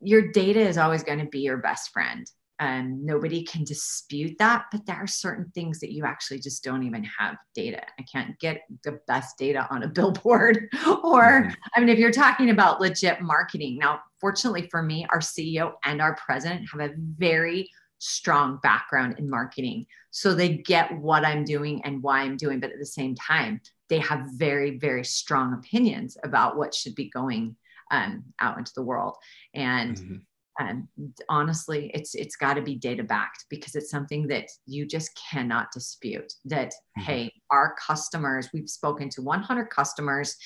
your 0.00 0.32
data 0.32 0.60
is 0.60 0.78
always 0.78 1.02
going 1.02 1.18
to 1.18 1.26
be 1.26 1.40
your 1.40 1.58
best 1.58 1.90
friend. 1.90 2.26
Um, 2.58 3.04
nobody 3.04 3.42
can 3.42 3.64
dispute 3.64 4.36
that, 4.38 4.66
but 4.70 4.86
there 4.86 4.96
are 4.96 5.06
certain 5.06 5.50
things 5.52 5.80
that 5.80 5.92
you 5.92 6.04
actually 6.04 6.38
just 6.38 6.62
don't 6.62 6.84
even 6.84 7.02
have 7.02 7.36
data. 7.54 7.82
I 7.98 8.04
can't 8.04 8.38
get 8.38 8.62
the 8.84 9.00
best 9.08 9.36
data 9.36 9.66
on 9.70 9.82
a 9.82 9.88
billboard. 9.88 10.68
or, 11.02 11.22
mm-hmm. 11.24 11.50
I 11.74 11.80
mean, 11.80 11.88
if 11.88 11.98
you're 11.98 12.12
talking 12.12 12.50
about 12.50 12.80
legit 12.80 13.20
marketing, 13.20 13.78
now, 13.78 14.00
fortunately 14.20 14.68
for 14.70 14.82
me, 14.82 15.06
our 15.10 15.18
CEO 15.18 15.72
and 15.84 16.00
our 16.00 16.14
president 16.14 16.68
have 16.70 16.80
a 16.80 16.94
very 16.96 17.68
strong 18.02 18.58
background 18.64 19.14
in 19.18 19.30
marketing. 19.30 19.86
So 20.10 20.34
they 20.34 20.48
get 20.56 20.98
what 20.98 21.24
I'm 21.24 21.44
doing 21.44 21.84
and 21.84 22.02
why 22.02 22.22
I'm 22.22 22.36
doing. 22.36 22.58
But 22.58 22.72
at 22.72 22.80
the 22.80 22.86
same 22.86 23.14
time, 23.14 23.60
they 23.88 23.98
have 23.98 24.26
very, 24.34 24.76
very 24.78 25.04
strong 25.04 25.54
opinions 25.54 26.16
about 26.24 26.56
what 26.56 26.74
should 26.74 26.96
be 26.96 27.08
going 27.10 27.56
um, 27.92 28.24
out 28.40 28.58
into 28.58 28.72
the 28.74 28.82
world. 28.82 29.16
And 29.54 29.96
mm-hmm. 29.96 30.16
Um, 30.60 30.86
honestly, 31.30 31.90
it's 31.94 32.14
it's 32.14 32.36
got 32.36 32.54
to 32.54 32.60
be 32.60 32.74
data 32.74 33.02
backed 33.02 33.46
because 33.48 33.74
it's 33.74 33.90
something 33.90 34.26
that 34.26 34.48
you 34.66 34.84
just 34.84 35.18
cannot 35.30 35.72
dispute. 35.72 36.30
That 36.44 36.68
mm-hmm. 36.68 37.02
hey, 37.04 37.32
our 37.50 37.74
customers, 37.80 38.50
we've 38.52 38.68
spoken 38.68 39.08
to 39.10 39.22
100 39.22 39.70
customers, 39.70 40.36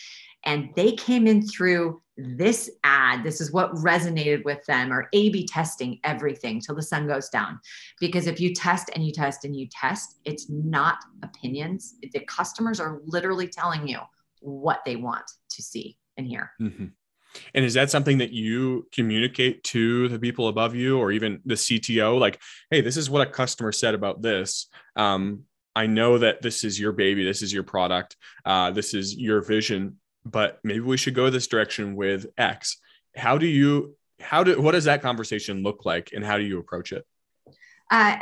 and 0.45 0.71
they 0.77 0.92
came 0.92 1.27
in 1.27 1.45
through 1.45 2.01
this 2.16 2.70
ad. 2.85 3.22
This 3.24 3.40
is 3.40 3.52
what 3.52 3.72
resonated 3.74 4.44
with 4.44 4.64
them, 4.66 4.92
or 4.92 5.09
A 5.12 5.29
B 5.31 5.46
testing 5.46 6.00
everything 6.05 6.61
till 6.61 6.74
the 6.74 6.83
sun 6.83 7.07
goes 7.07 7.29
down. 7.29 7.61
Because 8.00 8.26
if 8.26 8.40
you 8.40 8.55
test 8.55 8.90
and 8.94 9.05
you 9.05 9.12
test 9.12 9.44
and 9.44 9.55
you 9.55 9.68
test, 9.70 10.18
it's 10.24 10.48
not 10.48 10.98
opinions. 11.22 11.94
The 12.12 12.20
customers 12.20 12.81
are 12.81 13.00
literally 13.05 13.48
telling 13.48 13.87
you 13.87 13.98
what 14.40 14.81
they 14.85 14.96
want 14.96 15.31
to 15.50 15.62
see 15.62 15.98
and 16.16 16.26
hear. 16.26 16.52
Mm-hmm. 16.61 16.87
And 17.55 17.64
is 17.64 17.74
that 17.74 17.90
something 17.90 18.18
that 18.18 18.33
you 18.33 18.88
communicate 18.92 19.62
to 19.64 20.09
the 20.09 20.18
people 20.18 20.48
above 20.48 20.74
you 20.74 20.98
or 20.98 21.12
even 21.12 21.40
the 21.44 21.55
CTO? 21.55 22.18
Like, 22.18 22.40
hey, 22.70 22.81
this 22.81 22.96
is 22.96 23.11
what 23.11 23.26
a 23.26 23.31
customer 23.31 23.72
said 23.72 23.94
about 23.94 24.22
this. 24.22 24.68
Um, 24.94 25.42
I 25.74 25.87
know 25.87 26.16
that 26.16 26.40
this 26.40 26.64
is 26.64 26.81
your 26.81 26.92
baby, 26.92 27.24
this 27.24 27.42
is 27.42 27.52
your 27.52 27.62
product, 27.62 28.16
uh, 28.46 28.70
this 28.70 28.94
is 28.94 29.14
your 29.14 29.42
vision 29.42 29.98
but 30.31 30.61
maybe 30.65 30.81
we 30.81 30.97
should 30.97 31.15
go 31.15 31.31
this 31.31 31.47
direction 31.47 31.97
with 31.97 32.27
X. 32.37 32.79
How 33.15 33.39
do 33.39 33.47
you, 33.47 33.97
how 34.21 34.43
do, 34.45 34.61
what 34.61 34.73
does 34.73 34.85
that 34.85 35.03
conversation 35.03 35.62
look 35.62 35.85
like 35.85 36.11
and 36.12 36.25
how 36.25 36.37
do 36.37 36.45
you 36.45 36.59
approach 36.59 36.93
it? 36.93 37.07
Uh, 37.91 38.17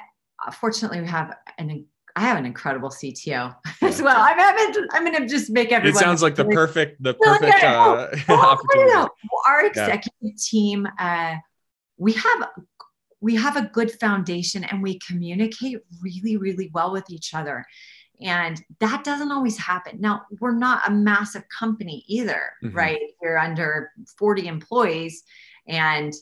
fortunately, 0.52 1.00
we 1.00 1.08
have 1.08 1.34
an 1.58 1.86
I 2.16 2.20
have 2.20 2.38
an 2.38 2.46
incredible 2.46 2.90
CTO 2.90 3.56
as 3.82 4.00
well. 4.00 4.16
I'm 4.16 4.38
having, 4.38 4.86
I'm 4.92 5.04
going 5.04 5.20
to 5.20 5.26
just 5.26 5.50
make 5.50 5.72
everyone. 5.72 5.96
It 5.96 6.00
sounds 6.00 6.22
like 6.22 6.36
the 6.36 6.44
perfect, 6.44 7.02
the 7.02 7.14
perfect 7.14 7.64
uh, 7.64 8.08
oh, 8.28 8.34
opportunity. 8.34 9.10
Our 9.48 9.66
executive 9.66 10.12
yeah. 10.20 10.30
team, 10.38 10.88
uh, 10.98 11.36
we 11.96 12.12
have, 12.12 12.48
we 13.20 13.34
have 13.34 13.56
a 13.56 13.62
good 13.62 13.90
foundation 13.90 14.62
and 14.62 14.80
we 14.82 15.00
communicate 15.00 15.78
really, 16.00 16.36
really 16.36 16.70
well 16.72 16.92
with 16.92 17.10
each 17.10 17.34
other. 17.34 17.64
And 18.20 18.62
that 18.80 19.04
doesn't 19.04 19.32
always 19.32 19.58
happen. 19.58 20.00
Now, 20.00 20.22
we're 20.40 20.56
not 20.56 20.88
a 20.88 20.90
massive 20.90 21.44
company 21.48 22.04
either, 22.06 22.52
mm-hmm. 22.62 22.76
right? 22.76 23.00
We're 23.20 23.36
under 23.36 23.90
40 24.18 24.46
employees. 24.46 25.24
And 25.68 26.12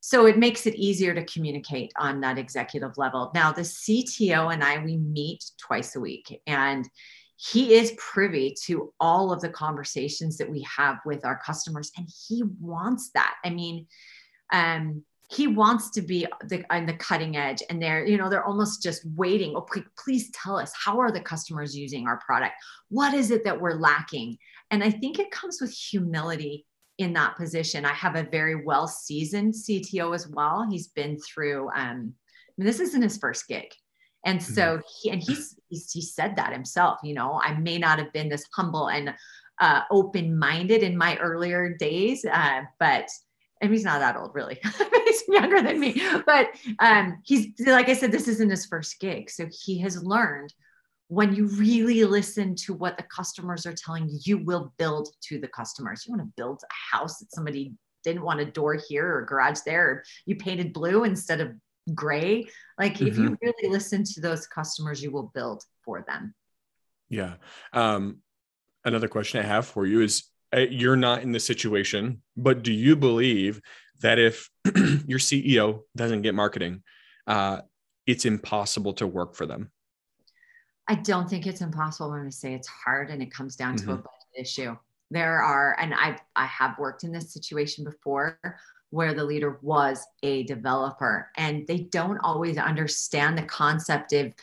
so 0.00 0.26
it 0.26 0.38
makes 0.38 0.66
it 0.66 0.74
easier 0.74 1.14
to 1.14 1.24
communicate 1.24 1.92
on 1.96 2.20
that 2.22 2.38
executive 2.38 2.96
level. 2.96 3.30
Now, 3.34 3.52
the 3.52 3.62
CTO 3.62 4.52
and 4.52 4.64
I, 4.64 4.82
we 4.82 4.96
meet 4.96 5.44
twice 5.58 5.94
a 5.94 6.00
week. 6.00 6.40
And 6.46 6.88
he 7.36 7.74
is 7.74 7.94
privy 7.98 8.54
to 8.64 8.92
all 9.00 9.32
of 9.32 9.40
the 9.40 9.48
conversations 9.48 10.38
that 10.38 10.48
we 10.48 10.62
have 10.76 10.98
with 11.04 11.24
our 11.24 11.40
customers 11.44 11.90
and 11.96 12.08
he 12.28 12.44
wants 12.60 13.10
that 13.14 13.34
i 13.44 13.50
mean 13.50 13.86
um, 14.52 15.02
he 15.32 15.46
wants 15.46 15.90
to 15.90 16.02
be 16.02 16.26
the, 16.48 16.64
on 16.70 16.84
the 16.84 16.94
cutting 16.94 17.36
edge 17.36 17.62
and 17.70 17.82
they're 17.82 18.06
you 18.06 18.18
know 18.18 18.28
they're 18.28 18.44
almost 18.44 18.82
just 18.82 19.02
waiting. 19.16 19.54
Oh 19.56 19.62
please, 19.62 19.84
please 19.98 20.30
tell 20.30 20.58
us 20.58 20.72
how 20.74 21.00
are 21.00 21.10
the 21.10 21.20
customers 21.20 21.76
using 21.76 22.06
our 22.06 22.18
product? 22.18 22.54
What 22.88 23.14
is 23.14 23.30
it 23.30 23.44
that 23.44 23.60
we're 23.60 23.78
lacking? 23.78 24.36
And 24.70 24.82
i 24.82 24.90
think 24.90 25.18
it 25.18 25.30
comes 25.30 25.60
with 25.60 25.72
humility 25.72 26.66
in 26.98 27.12
that 27.14 27.36
position. 27.36 27.84
I 27.84 27.92
have 27.92 28.16
a 28.16 28.24
very 28.24 28.64
well 28.64 28.86
seasoned 28.86 29.54
cto 29.54 30.14
as 30.14 30.28
well. 30.28 30.66
He's 30.70 30.88
been 30.88 31.18
through 31.18 31.68
um 31.70 32.14
I 32.14 32.54
mean, 32.58 32.66
this 32.66 32.80
isn't 32.80 33.02
his 33.02 33.16
first 33.16 33.48
gig. 33.48 33.72
And 34.26 34.38
mm-hmm. 34.38 34.52
so 34.54 34.80
he 35.00 35.10
and 35.10 35.22
he's, 35.22 35.58
he's 35.68 35.90
he 35.90 36.02
said 36.02 36.36
that 36.36 36.52
himself 36.52 36.98
you 37.02 37.14
know 37.14 37.40
i 37.42 37.54
may 37.54 37.78
not 37.78 37.98
have 37.98 38.12
been 38.12 38.28
this 38.28 38.46
humble 38.54 38.88
and 38.88 39.14
uh, 39.60 39.82
open 39.90 40.36
minded 40.36 40.82
in 40.82 40.96
my 40.96 41.16
earlier 41.18 41.76
days 41.78 42.24
uh, 42.24 42.62
but 42.80 43.06
and 43.60 43.72
he's 43.72 43.84
not 43.84 44.00
that 44.00 44.16
old 44.16 44.32
really 44.34 44.58
he's 45.12 45.22
younger 45.28 45.62
than 45.62 45.78
me 45.78 46.02
but 46.26 46.48
um, 46.78 47.20
he's 47.24 47.48
like 47.66 47.88
i 47.88 47.94
said 47.94 48.12
this 48.12 48.28
isn't 48.28 48.50
his 48.50 48.66
first 48.66 48.98
gig 49.00 49.30
so 49.30 49.46
he 49.64 49.78
has 49.78 50.02
learned 50.02 50.52
when 51.12 51.34
you 51.34 51.46
really 51.46 52.04
listen 52.04 52.54
to 52.54 52.72
what 52.72 52.96
the 52.96 53.02
customers 53.02 53.66
are 53.66 53.74
telling 53.74 54.08
you, 54.08 54.18
you 54.24 54.38
will 54.38 54.72
build 54.78 55.10
to 55.20 55.38
the 55.38 55.48
customers. 55.48 56.06
You 56.06 56.12
want 56.14 56.22
to 56.22 56.32
build 56.38 56.62
a 56.62 56.96
house 56.96 57.18
that 57.18 57.30
somebody 57.30 57.74
didn't 58.02 58.22
want 58.22 58.40
a 58.40 58.46
door 58.46 58.78
here 58.88 59.06
or 59.06 59.20
a 59.20 59.26
garage 59.26 59.58
there, 59.66 59.86
or 59.86 60.04
you 60.24 60.36
painted 60.36 60.72
blue 60.72 61.04
instead 61.04 61.42
of 61.42 61.52
gray. 61.94 62.46
Like 62.78 62.94
mm-hmm. 62.94 63.08
if 63.08 63.18
you 63.18 63.24
mm-hmm. 63.24 63.34
really 63.42 63.70
listen 63.70 64.04
to 64.04 64.22
those 64.22 64.46
customers, 64.46 65.02
you 65.02 65.10
will 65.10 65.30
build 65.34 65.62
for 65.84 66.02
them. 66.08 66.34
Yeah. 67.10 67.34
Um, 67.74 68.20
another 68.82 69.08
question 69.08 69.44
I 69.44 69.46
have 69.46 69.66
for 69.66 69.84
you 69.84 70.00
is 70.00 70.24
uh, 70.56 70.60
you're 70.60 70.96
not 70.96 71.20
in 71.20 71.32
the 71.32 71.40
situation, 71.40 72.22
but 72.38 72.62
do 72.62 72.72
you 72.72 72.96
believe 72.96 73.60
that 74.02 74.18
if 74.18 74.48
your 75.06 75.18
CEO 75.18 75.82
doesn't 75.96 76.22
get 76.22 76.34
marketing, 76.34 76.82
uh, 77.26 77.60
it's 78.06 78.24
impossible 78.24 78.92
to 78.94 79.06
work 79.06 79.34
for 79.34 79.46
them? 79.46 79.70
I 80.88 80.96
don't 80.96 81.28
think 81.28 81.46
it's 81.46 81.60
impossible. 81.60 82.12
I'm 82.12 82.18
going 82.18 82.30
to 82.30 82.36
say 82.36 82.54
it's 82.54 82.68
hard 82.68 83.10
and 83.10 83.22
it 83.22 83.32
comes 83.32 83.56
down 83.56 83.76
mm-hmm. 83.76 83.86
to 83.86 83.92
a 83.92 83.96
mm-hmm. 83.96 84.02
budget 84.02 84.46
issue. 84.46 84.76
There 85.10 85.42
are, 85.42 85.76
and 85.78 85.94
I 85.94 86.16
I 86.34 86.46
have 86.46 86.78
worked 86.78 87.04
in 87.04 87.12
this 87.12 87.32
situation 87.32 87.84
before 87.84 88.38
where 88.92 89.14
the 89.14 89.24
leader 89.24 89.58
was 89.62 90.06
a 90.22 90.42
developer 90.44 91.30
and 91.38 91.66
they 91.66 91.78
don't 91.78 92.18
always 92.18 92.58
understand 92.58 93.36
the 93.36 93.42
concept 93.42 94.12
of 94.12 94.34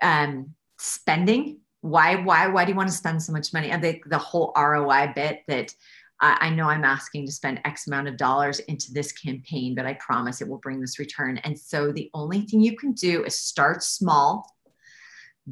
um, 0.00 0.54
spending. 0.78 1.58
Why, 1.80 2.14
why, 2.14 2.46
why 2.46 2.64
do 2.64 2.70
you 2.70 2.76
want 2.76 2.90
to 2.90 2.94
spend 2.94 3.20
so 3.20 3.32
much 3.32 3.52
money? 3.52 3.70
And 3.70 3.82
the, 3.82 4.00
the 4.06 4.18
whole 4.18 4.52
ROI 4.56 5.12
bit 5.16 5.42
that 5.48 5.74
I 6.22 6.50
know 6.50 6.68
I'm 6.68 6.84
asking 6.84 7.26
to 7.26 7.32
spend 7.32 7.60
X 7.64 7.88
amount 7.88 8.06
of 8.06 8.16
dollars 8.16 8.60
into 8.60 8.92
this 8.92 9.10
campaign, 9.10 9.74
but 9.74 9.86
I 9.86 9.94
promise 9.94 10.40
it 10.40 10.48
will 10.48 10.58
bring 10.58 10.80
this 10.80 11.00
return. 11.00 11.38
And 11.38 11.58
so 11.58 11.90
the 11.90 12.10
only 12.14 12.42
thing 12.42 12.60
you 12.60 12.76
can 12.76 12.92
do 12.92 13.24
is 13.24 13.34
start 13.34 13.82
small, 13.82 14.46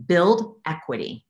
build 0.06 0.60
equity. 0.64 1.26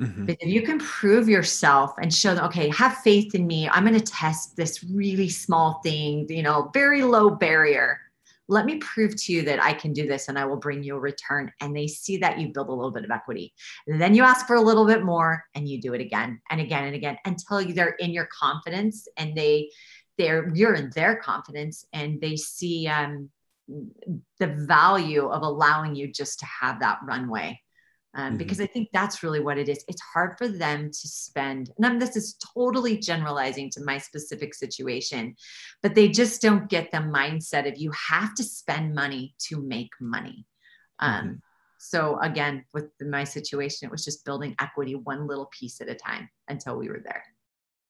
Mm-hmm. 0.00 0.26
But 0.26 0.38
if 0.40 0.48
you 0.48 0.62
can 0.62 0.80
prove 0.80 1.28
yourself 1.28 1.92
and 2.02 2.12
show 2.12 2.34
them, 2.34 2.44
okay, 2.46 2.68
have 2.70 2.96
faith 2.98 3.36
in 3.36 3.46
me, 3.46 3.68
I'm 3.68 3.86
going 3.86 3.98
to 3.98 4.04
test 4.04 4.56
this 4.56 4.82
really 4.82 5.28
small 5.28 5.80
thing, 5.84 6.26
you 6.28 6.42
know, 6.42 6.70
very 6.74 7.04
low 7.04 7.30
barrier. 7.30 8.00
Let 8.48 8.66
me 8.66 8.76
prove 8.78 9.16
to 9.22 9.32
you 9.32 9.42
that 9.42 9.62
I 9.62 9.72
can 9.72 9.92
do 9.92 10.06
this 10.06 10.28
and 10.28 10.38
I 10.38 10.44
will 10.44 10.56
bring 10.56 10.82
you 10.82 10.96
a 10.96 11.00
return. 11.00 11.50
And 11.60 11.74
they 11.74 11.86
see 11.86 12.18
that 12.18 12.38
you 12.38 12.52
build 12.52 12.68
a 12.68 12.72
little 12.72 12.90
bit 12.90 13.04
of 13.04 13.10
equity. 13.10 13.54
And 13.86 14.00
then 14.00 14.14
you 14.14 14.22
ask 14.22 14.46
for 14.46 14.56
a 14.56 14.60
little 14.60 14.86
bit 14.86 15.04
more 15.04 15.44
and 15.54 15.68
you 15.68 15.80
do 15.80 15.94
it 15.94 16.00
again 16.00 16.40
and 16.50 16.60
again 16.60 16.84
and 16.84 16.94
again 16.94 17.16
until 17.24 17.64
they're 17.72 17.96
in 17.98 18.10
your 18.10 18.28
confidence 18.38 19.08
and 19.16 19.36
they, 19.36 19.70
they're, 20.18 20.52
you're 20.54 20.74
in 20.74 20.90
their 20.94 21.16
confidence 21.16 21.86
and 21.92 22.20
they 22.20 22.36
see 22.36 22.86
um, 22.86 23.30
the 24.38 24.46
value 24.46 25.26
of 25.26 25.42
allowing 25.42 25.94
you 25.94 26.12
just 26.12 26.40
to 26.40 26.46
have 26.46 26.80
that 26.80 26.98
runway 27.06 27.58
um, 28.14 28.28
mm-hmm. 28.28 28.36
because 28.36 28.60
I 28.60 28.66
think 28.66 28.88
that's 28.92 29.22
really 29.22 29.40
what 29.40 29.58
it 29.58 29.68
is. 29.68 29.84
It's 29.88 30.02
hard 30.02 30.38
for 30.38 30.48
them 30.48 30.88
to 30.90 31.08
spend, 31.08 31.70
and 31.76 31.86
I'm, 31.86 31.98
this 31.98 32.16
is 32.16 32.36
totally 32.54 32.98
generalizing 32.98 33.70
to 33.70 33.84
my 33.84 33.98
specific 33.98 34.54
situation, 34.54 35.36
but 35.82 35.94
they 35.94 36.08
just 36.08 36.40
don't 36.40 36.68
get 36.68 36.90
the 36.90 36.98
mindset 36.98 37.70
of 37.70 37.78
you 37.78 37.92
have 38.10 38.34
to 38.36 38.44
spend 38.44 38.94
money 38.94 39.34
to 39.48 39.60
make 39.60 39.90
money. 40.00 40.46
Um, 40.98 41.14
mm-hmm. 41.14 41.34
So 41.78 42.18
again, 42.20 42.64
with 42.72 42.86
my 43.00 43.24
situation, 43.24 43.86
it 43.86 43.92
was 43.92 44.04
just 44.04 44.24
building 44.24 44.54
equity 44.58 44.94
one 44.94 45.26
little 45.26 45.50
piece 45.58 45.80
at 45.80 45.90
a 45.90 45.94
time 45.94 46.30
until 46.48 46.78
we 46.78 46.88
were 46.88 47.02
there. 47.04 47.24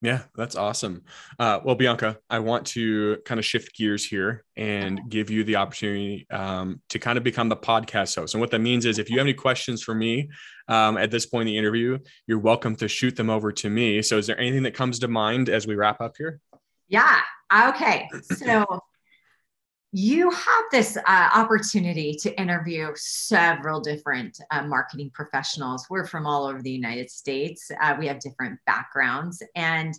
Yeah, 0.04 0.24
that's 0.36 0.54
awesome. 0.54 1.02
Uh, 1.38 1.60
well, 1.64 1.76
Bianca, 1.76 2.18
I 2.28 2.40
want 2.40 2.66
to 2.68 3.16
kind 3.24 3.38
of 3.38 3.44
shift 3.46 3.74
gears 3.74 4.04
here 4.04 4.44
and 4.54 5.00
give 5.08 5.30
you 5.30 5.44
the 5.44 5.56
opportunity 5.56 6.26
um, 6.30 6.82
to 6.90 6.98
kind 6.98 7.16
of 7.16 7.24
become 7.24 7.48
the 7.48 7.56
podcast 7.56 8.14
host. 8.14 8.34
And 8.34 8.40
what 8.42 8.50
that 8.50 8.58
means 8.58 8.84
is 8.84 8.98
if 8.98 9.08
you 9.08 9.16
have 9.16 9.24
any 9.24 9.32
questions 9.32 9.82
for 9.82 9.94
me 9.94 10.28
um, 10.68 10.98
at 10.98 11.10
this 11.10 11.24
point 11.24 11.48
in 11.48 11.54
the 11.54 11.58
interview, 11.58 11.98
you're 12.26 12.38
welcome 12.38 12.76
to 12.76 12.86
shoot 12.86 13.16
them 13.16 13.30
over 13.30 13.50
to 13.52 13.70
me. 13.70 14.02
So, 14.02 14.18
is 14.18 14.26
there 14.26 14.38
anything 14.38 14.64
that 14.64 14.74
comes 14.74 14.98
to 14.98 15.08
mind 15.08 15.48
as 15.48 15.66
we 15.66 15.74
wrap 15.74 16.02
up 16.02 16.16
here? 16.18 16.38
Yeah. 16.86 17.20
Okay. 17.70 18.10
So, 18.24 18.66
you 19.96 20.28
have 20.28 20.64
this 20.72 20.96
uh, 20.96 21.30
opportunity 21.32 22.16
to 22.16 22.36
interview 22.40 22.90
several 22.96 23.80
different 23.80 24.40
uh, 24.50 24.62
marketing 24.62 25.08
professionals. 25.14 25.86
We're 25.88 26.04
from 26.04 26.26
all 26.26 26.46
over 26.46 26.60
the 26.60 26.70
United 26.72 27.12
States. 27.12 27.70
Uh, 27.80 27.94
we 27.96 28.08
have 28.08 28.18
different 28.18 28.58
backgrounds. 28.66 29.40
And 29.54 29.94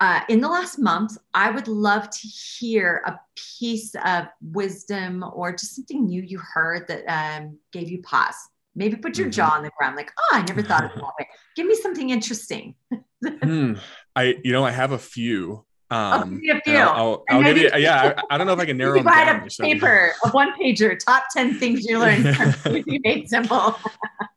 uh, 0.00 0.22
in 0.28 0.40
the 0.40 0.48
last 0.48 0.80
month, 0.80 1.16
I 1.32 1.52
would 1.52 1.68
love 1.68 2.10
to 2.10 2.26
hear 2.26 3.04
a 3.06 3.20
piece 3.60 3.94
of 4.04 4.24
wisdom 4.42 5.24
or 5.32 5.52
just 5.52 5.76
something 5.76 6.06
new 6.06 6.20
you 6.20 6.38
heard 6.38 6.88
that 6.88 7.04
um, 7.06 7.56
gave 7.70 7.92
you 7.92 8.02
pause. 8.02 8.34
Maybe 8.74 8.96
put 8.96 9.16
your 9.16 9.28
mm-hmm. 9.28 9.30
jaw 9.30 9.54
on 9.54 9.62
the 9.62 9.70
ground, 9.78 9.94
like, 9.94 10.10
oh, 10.18 10.30
I 10.32 10.42
never 10.42 10.60
thought 10.60 10.86
of 10.86 10.90
it 10.90 10.96
that 10.96 11.12
way. 11.20 11.28
Give 11.54 11.68
me 11.68 11.76
something 11.76 12.10
interesting. 12.10 12.74
hmm. 13.24 13.74
I, 14.16 14.34
you 14.42 14.50
know, 14.50 14.64
I 14.64 14.72
have 14.72 14.90
a 14.90 14.98
few. 14.98 15.64
Um, 15.94 16.42
I'll, 16.66 16.72
I'll, 16.74 16.96
I'll, 16.96 17.24
I'll 17.28 17.42
give 17.44 17.56
you, 17.56 17.70
yeah, 17.76 18.14
I, 18.18 18.34
I, 18.34 18.36
don't 18.36 18.48
know 18.48 18.52
if 18.52 18.58
I 18.58 18.64
can 18.64 18.76
narrow 18.76 19.00
them 19.00 19.04
down. 19.04 19.46
a 19.46 19.62
paper, 19.62 20.12
a 20.24 20.28
one 20.30 20.52
pager, 20.58 20.98
top 20.98 21.26
10 21.32 21.54
things 21.60 21.84
you 21.84 22.00
learned 22.00 22.36
from 22.56 22.82
you 22.84 22.98
made 23.04 23.28
simple. 23.28 23.76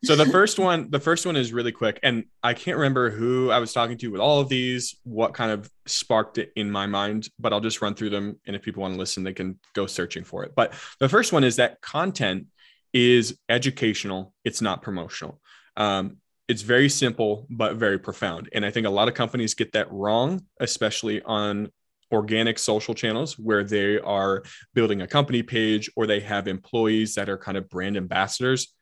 so 0.03 0.15
the 0.15 0.27
first 0.27 0.59
one, 0.59 0.91
the 0.91 0.99
first 0.99 1.25
one 1.25 1.35
is 1.35 1.51
really 1.51 1.71
quick. 1.71 1.99
And 2.03 2.25
I 2.43 2.53
can't 2.53 2.77
remember 2.77 3.09
who 3.09 3.49
I 3.49 3.57
was 3.57 3.73
talking 3.73 3.97
to 3.97 4.11
with 4.11 4.21
all 4.21 4.39
of 4.39 4.49
these, 4.49 4.97
what 5.03 5.33
kind 5.33 5.51
of 5.51 5.67
sparked 5.87 6.37
it 6.37 6.51
in 6.55 6.69
my 6.69 6.85
mind, 6.85 7.27
but 7.39 7.53
I'll 7.53 7.59
just 7.59 7.81
run 7.81 7.95
through 7.95 8.11
them. 8.11 8.39
And 8.45 8.55
if 8.55 8.61
people 8.61 8.83
want 8.83 8.93
to 8.93 8.99
listen, 8.99 9.23
they 9.23 9.33
can 9.33 9.57
go 9.73 9.87
searching 9.87 10.25
for 10.25 10.43
it. 10.43 10.53
But 10.55 10.75
the 10.99 11.09
first 11.09 11.33
one 11.33 11.43
is 11.43 11.55
that 11.55 11.81
content 11.81 12.45
is 12.93 13.35
educational. 13.49 14.31
It's 14.43 14.61
not 14.61 14.83
promotional. 14.83 15.41
Um, 15.75 16.17
it's 16.47 16.61
very 16.61 16.89
simple 16.89 17.45
but 17.49 17.75
very 17.75 17.99
profound. 17.99 18.49
And 18.53 18.65
i 18.65 18.71
think 18.71 18.87
a 18.87 18.89
lot 18.89 19.07
of 19.07 19.13
companies 19.13 19.53
get 19.53 19.73
that 19.73 19.91
wrong 19.91 20.43
especially 20.59 21.21
on 21.23 21.69
organic 22.11 22.57
social 22.57 22.93
channels 22.93 23.37
where 23.37 23.63
they 23.63 23.99
are 23.99 24.43
building 24.73 25.01
a 25.01 25.07
company 25.07 25.43
page 25.43 25.89
or 25.95 26.07
they 26.07 26.19
have 26.21 26.47
employees 26.47 27.15
that 27.15 27.29
are 27.29 27.37
kind 27.37 27.57
of 27.57 27.69
brand 27.69 27.97
ambassadors. 27.97 28.73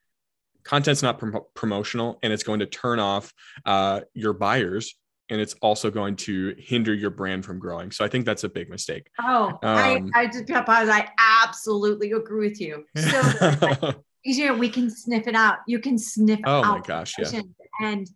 Content's 0.64 1.04
not 1.04 1.20
prom- 1.20 1.44
promotional 1.54 2.20
and 2.24 2.32
it's 2.32 2.44
going 2.44 2.60
to 2.60 2.66
turn 2.66 3.00
off 3.00 3.34
uh, 3.66 4.02
your 4.14 4.34
buyers 4.34 4.96
and 5.30 5.42
it's 5.42 5.56
also 5.56 5.90
going 5.90 6.16
to 6.16 6.54
hinder 6.60 6.94
your 6.94 7.10
brand 7.10 7.44
from 7.44 7.58
growing. 7.58 7.92
So 7.92 8.06
i 8.06 8.08
think 8.08 8.26
that's 8.26 8.44
a 8.44 8.50
big 8.50 8.70
mistake. 8.70 9.10
Oh 9.20 9.48
um, 9.48 9.60
I, 9.64 10.02
I 10.14 10.28
just 10.28 10.48
pause. 10.48 10.90
I 10.90 11.10
absolutely 11.18 12.12
agree 12.12 12.50
with 12.50 12.62
you. 12.62 12.86
So 12.96 13.94
you 14.26 14.48
know, 14.48 14.56
we 14.56 14.70
can 14.70 14.90
sniff 14.90 15.28
it 15.28 15.36
out. 15.36 15.60
You 15.68 15.80
can 15.80 15.98
sniff 15.98 16.40
oh 16.46 16.64
out. 16.64 16.80
my 16.80 16.82
gosh, 16.82 17.14
yeah. 17.20 17.42
And 17.82 18.10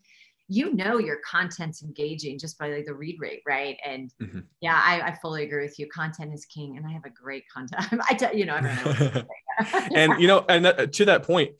you 0.51 0.73
know 0.73 0.97
your 0.97 1.17
content's 1.23 1.83
engaging 1.83 2.39
just 2.39 2.57
by 2.57 2.71
like 2.71 2.85
the 2.85 2.93
read 2.93 3.17
rate, 3.19 3.43
right? 3.47 3.77
And 3.85 4.11
mm-hmm. 4.19 4.39
yeah, 4.61 4.81
I, 4.83 5.01
I, 5.01 5.17
fully 5.21 5.43
agree 5.43 5.63
with 5.63 5.77
you. 5.77 5.87
Content 5.87 6.33
is 6.33 6.45
king, 6.45 6.75
and 6.75 6.87
I 6.87 6.91
have 6.91 7.05
a 7.05 7.11
great 7.11 7.43
content. 7.53 8.01
I 8.09 8.15
tell 8.15 8.35
you 8.35 8.45
know, 8.47 8.59
know. 8.59 9.23
and 9.95 10.19
you 10.19 10.27
know, 10.27 10.45
and 10.49 10.65
that, 10.65 10.91
to 10.93 11.05
that 11.05 11.21
point, 11.23 11.51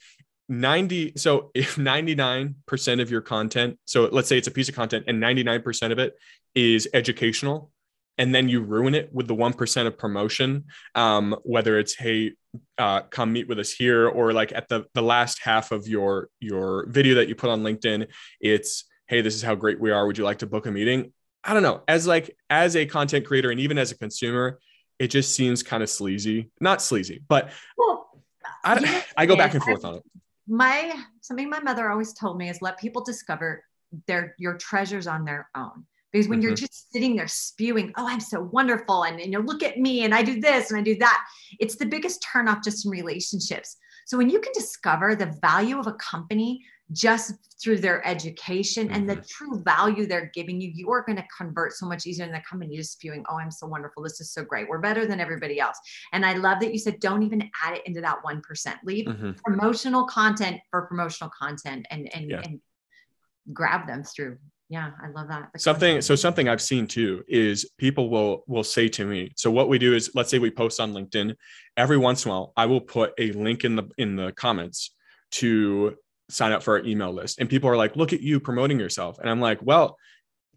90 0.49 1.13
so 1.15 1.51
if 1.53 1.75
99% 1.75 3.01
of 3.01 3.12
your 3.12 3.21
content 3.21 3.77
so 3.85 4.09
let's 4.12 4.27
say 4.27 4.35
it's 4.35 4.47
a 4.47 4.51
piece 4.51 4.67
of 4.67 4.73
content 4.73 5.05
and 5.07 5.21
99% 5.21 5.91
of 5.91 5.99
it 5.99 6.15
is 6.55 6.88
educational 6.91 7.71
and 8.17 8.33
then 8.33 8.49
you 8.49 8.59
ruin 8.62 8.95
it 8.95 9.13
with 9.13 9.27
the 9.27 9.35
1% 9.35 9.85
of 9.85 9.97
promotion 9.97 10.65
um, 10.95 11.35
whether 11.43 11.77
it's 11.77 11.93
hey 11.93 12.31
uh, 12.77 13.01
come 13.01 13.33
meet 13.33 13.47
with 13.47 13.59
us 13.59 13.71
here 13.71 14.07
or 14.07 14.33
like 14.33 14.51
at 14.53 14.67
the 14.69 14.85
the 14.93 15.01
last 15.01 15.39
half 15.43 15.71
of 15.71 15.88
your 15.88 16.29
your 16.39 16.88
video 16.89 17.15
that 17.15 17.27
you 17.27 17.35
put 17.35 17.49
on 17.49 17.62
linkedin 17.62 18.07
it's 18.39 18.85
hey 19.07 19.21
this 19.21 19.35
is 19.35 19.41
how 19.41 19.55
great 19.55 19.79
we 19.79 19.91
are. 19.91 20.05
Would 20.05 20.17
you 20.17 20.23
like 20.23 20.39
to 20.39 20.47
book 20.47 20.65
a 20.65 20.71
meeting? 20.71 21.13
I 21.43 21.53
don't 21.53 21.63
know. 21.63 21.83
As 21.88 22.07
like 22.07 22.35
as 22.49 22.75
a 22.75 22.85
content 22.85 23.25
creator 23.25 23.51
and 23.51 23.59
even 23.59 23.77
as 23.77 23.91
a 23.91 23.97
consumer 23.97 24.59
it 24.97 25.07
just 25.07 25.33
seems 25.33 25.63
kind 25.63 25.81
of 25.81 25.89
sleazy. 25.89 26.51
Not 26.59 26.81
sleazy 26.81 27.21
but 27.27 27.51
well, 27.77 28.23
I, 28.63 29.03
I 29.15 29.25
go 29.25 29.35
back 29.35 29.53
and 29.53 29.63
forth 29.63 29.85
on 29.85 29.95
it. 29.95 30.03
My 30.47 30.93
something 31.21 31.49
my 31.49 31.59
mother 31.59 31.89
always 31.89 32.13
told 32.13 32.38
me 32.38 32.49
is 32.49 32.62
let 32.62 32.79
people 32.79 33.03
discover 33.03 33.63
their 34.07 34.35
your 34.38 34.55
treasures 34.57 35.07
on 35.07 35.25
their 35.25 35.49
own 35.55 35.85
because 36.11 36.27
when 36.27 36.39
mm-hmm. 36.39 36.47
you're 36.47 36.55
just 36.55 36.91
sitting 36.91 37.15
there 37.15 37.27
spewing 37.27 37.93
oh 37.97 38.07
i'm 38.07 38.19
so 38.19 38.49
wonderful 38.51 39.03
and, 39.03 39.19
and 39.19 39.31
you 39.31 39.37
know 39.37 39.45
look 39.45 39.63
at 39.63 39.79
me 39.79 40.03
and 40.03 40.13
i 40.13 40.21
do 40.21 40.39
this 40.39 40.71
and 40.71 40.79
i 40.79 40.83
do 40.83 40.95
that 40.97 41.23
it's 41.59 41.75
the 41.75 41.85
biggest 41.85 42.25
turnoff 42.33 42.63
just 42.63 42.85
in 42.85 42.91
relationships 42.91 43.77
so 44.05 44.17
when 44.17 44.29
you 44.29 44.39
can 44.39 44.51
discover 44.53 45.15
the 45.15 45.37
value 45.41 45.79
of 45.79 45.87
a 45.87 45.93
company 45.93 46.65
just 46.91 47.33
through 47.61 47.77
their 47.77 48.05
education 48.07 48.87
mm-hmm. 48.87 48.95
and 48.95 49.09
the 49.09 49.17
mm-hmm. 49.17 49.21
true 49.29 49.61
value 49.63 50.05
they're 50.05 50.31
giving 50.33 50.59
you, 50.59 50.71
you 50.73 50.89
are 50.91 51.03
going 51.03 51.17
to 51.17 51.25
convert 51.35 51.73
so 51.73 51.85
much 51.85 52.07
easier 52.07 52.25
in 52.25 52.31
the 52.31 52.41
company 52.49 52.75
just 52.75 52.93
spewing, 52.93 53.23
oh, 53.29 53.37
I'm 53.37 53.51
so 53.51 53.67
wonderful. 53.67 54.01
This 54.01 54.19
is 54.21 54.31
so 54.31 54.43
great. 54.43 54.67
We're 54.67 54.79
better 54.79 55.05
than 55.05 55.19
everybody 55.19 55.59
else. 55.59 55.77
And 56.13 56.25
I 56.25 56.33
love 56.33 56.59
that 56.61 56.71
you 56.71 56.79
said, 56.79 56.99
don't 56.99 57.23
even 57.23 57.49
add 57.63 57.77
it 57.77 57.83
into 57.85 58.01
that 58.01 58.17
1%. 58.25 58.75
Leave 58.83 59.05
mm-hmm. 59.05 59.31
promotional 59.45 60.05
content 60.05 60.59
for 60.71 60.83
promotional 60.83 61.29
content 61.37 61.85
and, 61.91 62.09
and, 62.15 62.31
yeah. 62.31 62.41
and 62.43 62.59
grab 63.53 63.87
them 63.87 64.03
through 64.03 64.37
yeah 64.69 64.91
i 65.03 65.10
love 65.10 65.27
that 65.27 65.49
the 65.53 65.60
something 65.60 65.89
content. 65.93 66.03
so 66.03 66.15
something 66.15 66.47
i've 66.47 66.62
seen 66.62 66.88
too 66.88 67.23
is 67.27 67.69
people 67.77 68.10
will 68.10 68.43
will 68.47 68.63
say 68.63 68.88
to 68.88 69.05
me 69.05 69.32
so 69.36 69.51
what 69.51 69.67
we 69.67 69.77
do 69.77 69.93
is 69.93 70.12
let's 70.15 70.29
say 70.29 70.39
we 70.39 70.51
post 70.51 70.79
on 70.79 70.93
linkedin 70.93 71.36
every 71.75 71.97
once 71.97 72.25
in 72.25 72.32
a 72.32 72.34
while 72.34 72.53
i 72.55 72.65
will 72.65 72.82
put 72.82 73.13
a 73.17 73.32
link 73.32 73.65
in 73.65 73.75
the 73.75 73.84
in 73.97 74.15
the 74.15 74.32
comments 74.34 74.91
to 75.32 75.95
sign 76.29 76.51
up 76.51 76.63
for 76.63 76.77
our 76.77 76.86
email 76.86 77.12
list. 77.12 77.39
And 77.39 77.49
people 77.49 77.69
are 77.69 77.77
like, 77.77 77.95
look 77.95 78.13
at 78.13 78.21
you 78.21 78.39
promoting 78.39 78.79
yourself. 78.79 79.19
And 79.19 79.29
I'm 79.29 79.41
like, 79.41 79.60
well, 79.62 79.97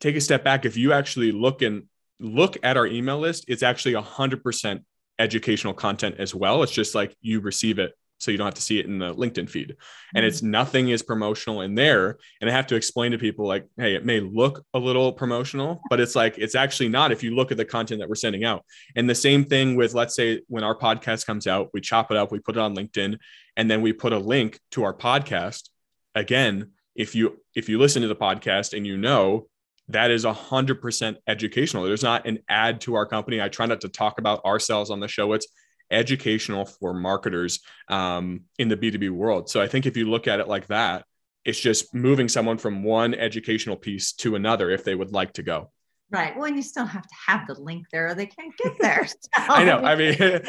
take 0.01 0.17
a 0.17 0.21
step 0.21 0.45
back. 0.45 0.65
If 0.65 0.77
you 0.77 0.93
actually 0.93 1.33
look 1.33 1.63
and 1.63 1.85
look 2.21 2.57
at 2.63 2.77
our 2.77 2.87
email 2.87 3.19
list, 3.19 3.47
it's 3.49 3.63
actually 3.63 3.95
100% 3.95 4.85
educational 5.19 5.75
content 5.75 6.17
as 6.19 6.35
well. 6.35 6.63
It's 6.63 6.73
just 6.73 6.95
like 6.95 7.17
you 7.21 7.41
receive 7.41 7.79
it 7.79 7.93
so 8.23 8.31
you 8.31 8.39
don't 8.39 8.47
have 8.47 8.55
to 8.55 8.63
see 8.63 8.79
it 8.79 8.87
in 8.87 8.99
the 8.99 9.13
LinkedIn 9.15 9.51
feed. 9.51 9.77
And 10.15 10.25
it's 10.25 10.41
mm. 10.41 10.51
nothing 10.51 10.91
is 10.91 11.03
promotional 11.03 11.63
in 11.63 11.75
there. 11.75 12.19
And 12.41 12.49
I 12.49 12.53
have 12.53 12.69
to 12.69 12.77
explain 12.77 13.13
to 13.13 13.19
people 13.19 13.47
like, 13.47 13.67
hey, 13.77 13.95
it 13.97 14.05
may 14.05 14.21
look 14.21 14.65
a 14.75 14.79
little 14.79 15.13
promotional, 15.13 15.81
but 15.91 15.99
it's 15.99 16.15
like 16.15 16.39
it's 16.39 16.55
actually 16.55 16.89
not 16.89 17.11
if 17.11 17.23
you 17.23 17.35
look 17.35 17.51
at 17.51 17.57
the 17.57 17.65
content 17.65 18.01
that 18.01 18.09
we're 18.09 18.15
sending 18.15 18.45
out. 18.45 18.65
And 18.95 19.11
the 19.11 19.15
same 19.15 19.45
thing 19.45 19.75
with 19.75 19.93
let's 19.93 20.15
say 20.15 20.43
when 20.47 20.63
our 20.63 20.79
podcast 20.79 21.27
comes 21.27 21.49
out, 21.49 21.71
we 21.75 21.81
chop 21.81 22.13
it 22.13 22.17
up, 22.17 22.31
we 22.31 22.39
put 22.39 22.57
it 22.57 22.61
on 22.61 22.77
LinkedIn, 22.77 23.19
and 23.57 23.71
then 23.71 23.83
we 23.83 23.93
put 23.93 24.13
a 24.13 24.19
link 24.19 24.61
to 24.73 24.85
our 24.85 24.95
podcast. 24.95 25.69
Again, 26.15 26.71
if 26.95 27.15
you 27.15 27.41
if 27.57 27.69
you 27.69 27.79
listen 27.79 28.03
to 28.03 28.09
the 28.09 28.17
podcast 28.17 28.77
and 28.77 28.87
you 28.87 28.97
know 28.97 29.49
that 29.89 30.11
is 30.11 30.25
100% 30.25 31.17
educational. 31.27 31.85
There's 31.85 32.03
not 32.03 32.27
an 32.27 32.39
ad 32.49 32.81
to 32.83 32.95
our 32.95 33.05
company. 33.05 33.43
I 33.43 33.49
try 33.49 33.67
not 33.67 33.81
to 33.83 33.89
talk 33.89 34.19
about 34.19 34.45
ourselves 34.45 34.91
on 34.91 35.01
the 35.01 35.09
show. 35.09 35.33
It's 35.33 35.49
educational 35.93 36.65
for 36.65 36.95
marketers 36.95 37.61
um, 37.89 38.43
in 38.59 38.69
the 38.69 38.77
B2B 38.77 39.11
world. 39.11 39.49
So 39.49 39.61
I 39.61 39.69
think 39.69 39.87
if 39.87 39.97
you 39.97 40.09
look 40.11 40.27
at 40.27 40.41
it 40.41 40.49
like 40.49 40.67
that, 40.69 41.05
it's 41.45 41.61
just 41.61 41.95
moving 41.95 42.29
someone 42.29 42.59
from 42.59 42.85
one 42.85 43.15
educational 43.15 43.77
piece 43.77 44.13
to 44.13 44.37
another 44.37 44.71
if 44.71 44.85
they 44.85 44.95
would 44.95 45.13
like 45.13 45.33
to 45.35 45.43
go. 45.43 45.71
Right. 46.13 46.37
Well, 46.37 46.45
and 46.45 46.57
you 46.57 46.63
still 46.63 46.85
have 46.85 47.07
to 47.07 47.15
have 47.27 47.47
the 47.47 47.55
link 47.55 47.87
there 47.91 48.09
or 48.09 48.15
they 48.15 48.27
can't 48.27 48.55
get 48.59 48.75
there. 48.79 49.07
So 49.07 49.17
I 49.35 49.65
know. 49.65 49.79
I 49.79 49.97
mean, 49.97 50.15
it, 50.21 50.45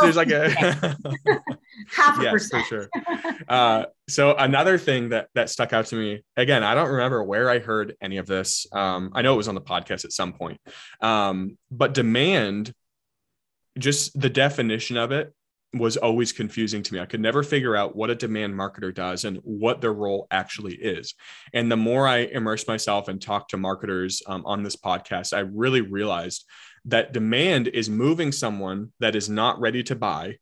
there's 0.00 0.14
like 0.14 0.30
a 0.30 0.48
half 1.90 2.20
a 2.20 2.22
yes, 2.22 2.30
percent. 2.30 2.66
for 2.66 2.68
sure. 2.68 2.88
Uh, 3.48 3.86
so 4.08 4.36
another 4.36 4.78
thing 4.78 5.08
that 5.08 5.26
that 5.34 5.50
stuck 5.50 5.72
out 5.72 5.86
to 5.86 5.96
me 5.96 6.22
again, 6.36 6.62
I 6.62 6.76
don't 6.76 6.88
remember 6.88 7.24
where 7.24 7.50
I 7.50 7.58
heard 7.58 7.96
any 8.00 8.18
of 8.18 8.26
this. 8.26 8.64
Um, 8.72 9.10
I 9.12 9.22
know 9.22 9.34
it 9.34 9.38
was 9.38 9.48
on 9.48 9.56
the 9.56 9.60
podcast 9.60 10.04
at 10.04 10.12
some 10.12 10.34
point, 10.34 10.60
um, 11.00 11.58
but 11.72 11.94
demand, 11.94 12.72
just 13.78 14.18
the 14.20 14.30
definition 14.30 14.96
of 14.96 15.12
it 15.12 15.32
was 15.74 15.96
always 15.96 16.32
confusing 16.32 16.82
to 16.82 16.92
me. 16.92 17.00
I 17.00 17.06
could 17.06 17.20
never 17.20 17.42
figure 17.42 17.74
out 17.74 17.96
what 17.96 18.10
a 18.10 18.14
demand 18.14 18.54
marketer 18.54 18.94
does 18.94 19.24
and 19.24 19.38
what 19.38 19.80
their 19.80 19.92
role 19.92 20.26
actually 20.30 20.74
is. 20.74 21.14
And 21.54 21.72
the 21.72 21.76
more 21.76 22.06
I 22.06 22.18
immerse 22.18 22.68
myself 22.68 23.08
and 23.08 23.20
talk 23.20 23.48
to 23.48 23.56
marketers 23.56 24.22
um, 24.26 24.44
on 24.44 24.62
this 24.62 24.76
podcast, 24.76 25.34
I 25.34 25.40
really 25.40 25.80
realized 25.80 26.44
that 26.84 27.12
demand 27.12 27.68
is 27.68 27.88
moving 27.88 28.32
someone 28.32 28.92
that 29.00 29.16
is 29.16 29.30
not 29.30 29.60
ready 29.60 29.82
to 29.84 29.96
buy 29.96 30.36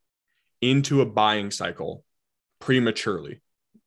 into 0.61 1.01
a 1.01 1.07
buying 1.07 1.51
cycle 1.51 2.05
prematurely. 2.59 3.41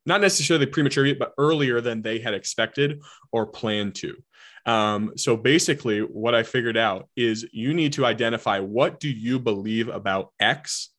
Not 0.06 0.20
necessarily 0.20 0.66
prematurely, 0.66 1.14
but 1.14 1.32
earlier 1.38 1.80
than 1.80 2.02
they 2.02 2.18
had 2.18 2.34
expected 2.34 3.00
or 3.32 3.46
planned 3.46 3.94
to. 3.96 4.16
Um, 4.66 5.12
so 5.16 5.36
basically, 5.36 6.00
what 6.00 6.34
I 6.34 6.42
figured 6.42 6.76
out 6.76 7.08
is 7.16 7.46
you 7.52 7.74
need 7.74 7.94
to 7.94 8.06
identify 8.06 8.60
what 8.60 9.00
do 9.00 9.08
you 9.08 9.38
believe 9.38 9.88
about 9.88 10.32
X 10.40 10.90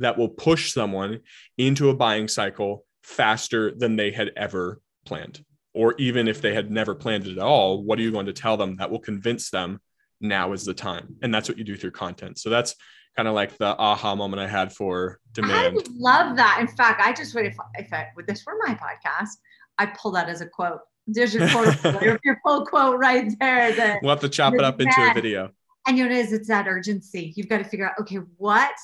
that 0.00 0.18
will 0.18 0.28
push 0.28 0.72
someone 0.72 1.20
into 1.56 1.90
a 1.90 1.94
buying 1.94 2.26
cycle 2.26 2.84
faster 3.02 3.72
than 3.72 3.96
they 3.96 4.10
had 4.10 4.32
ever 4.36 4.80
planned. 5.04 5.44
Or 5.72 5.94
even 5.98 6.26
if 6.26 6.40
they 6.40 6.54
had 6.54 6.70
never 6.70 6.94
planned 6.94 7.26
it 7.26 7.32
at 7.32 7.38
all, 7.38 7.84
what 7.84 7.98
are 7.98 8.02
you 8.02 8.10
going 8.10 8.26
to 8.26 8.32
tell 8.32 8.56
them 8.56 8.76
that 8.76 8.90
will 8.90 8.98
convince 8.98 9.50
them 9.50 9.80
now 10.20 10.52
is 10.52 10.64
the 10.64 10.74
time? 10.74 11.16
And 11.22 11.32
that's 11.32 11.48
what 11.48 11.58
you 11.58 11.64
do 11.64 11.76
through 11.76 11.92
content. 11.92 12.38
So 12.38 12.50
that's 12.50 12.74
kind 13.16 13.28
of 13.28 13.34
like 13.34 13.56
the 13.58 13.76
aha 13.78 14.14
moment 14.14 14.40
I 14.40 14.46
had 14.46 14.72
for 14.72 15.20
demand. 15.32 15.78
I 15.78 15.90
love 15.92 16.36
that. 16.36 16.58
In 16.60 16.68
fact, 16.68 17.00
I 17.00 17.12
just 17.12 17.34
would 17.34 17.46
if, 17.46 17.56
if 17.74 17.92
I 17.92 18.08
with 18.16 18.26
this 18.26 18.44
were 18.46 18.56
my 18.66 18.74
podcast, 18.74 19.30
I 19.78 19.86
pull 19.86 20.12
that 20.12 20.28
as 20.28 20.40
a 20.40 20.46
quote. 20.46 20.80
There's 21.06 21.34
your 21.34 21.48
quote, 21.48 21.82
your, 22.02 22.20
your 22.24 22.40
full 22.44 22.66
quote 22.66 22.98
right 22.98 23.32
there. 23.40 23.72
That 23.72 24.00
we'll 24.02 24.10
have 24.10 24.20
to 24.20 24.28
chop 24.28 24.54
it 24.54 24.60
up 24.60 24.78
demand. 24.78 24.96
into 24.98 25.10
a 25.10 25.14
video. 25.14 25.50
And 25.86 25.98
you 25.98 26.04
know, 26.04 26.10
it 26.10 26.16
is 26.16 26.32
it's 26.32 26.48
that 26.48 26.66
urgency. 26.68 27.32
You've 27.36 27.48
got 27.48 27.58
to 27.58 27.64
figure 27.64 27.88
out, 27.88 27.94
okay, 28.00 28.18
what 28.36 28.74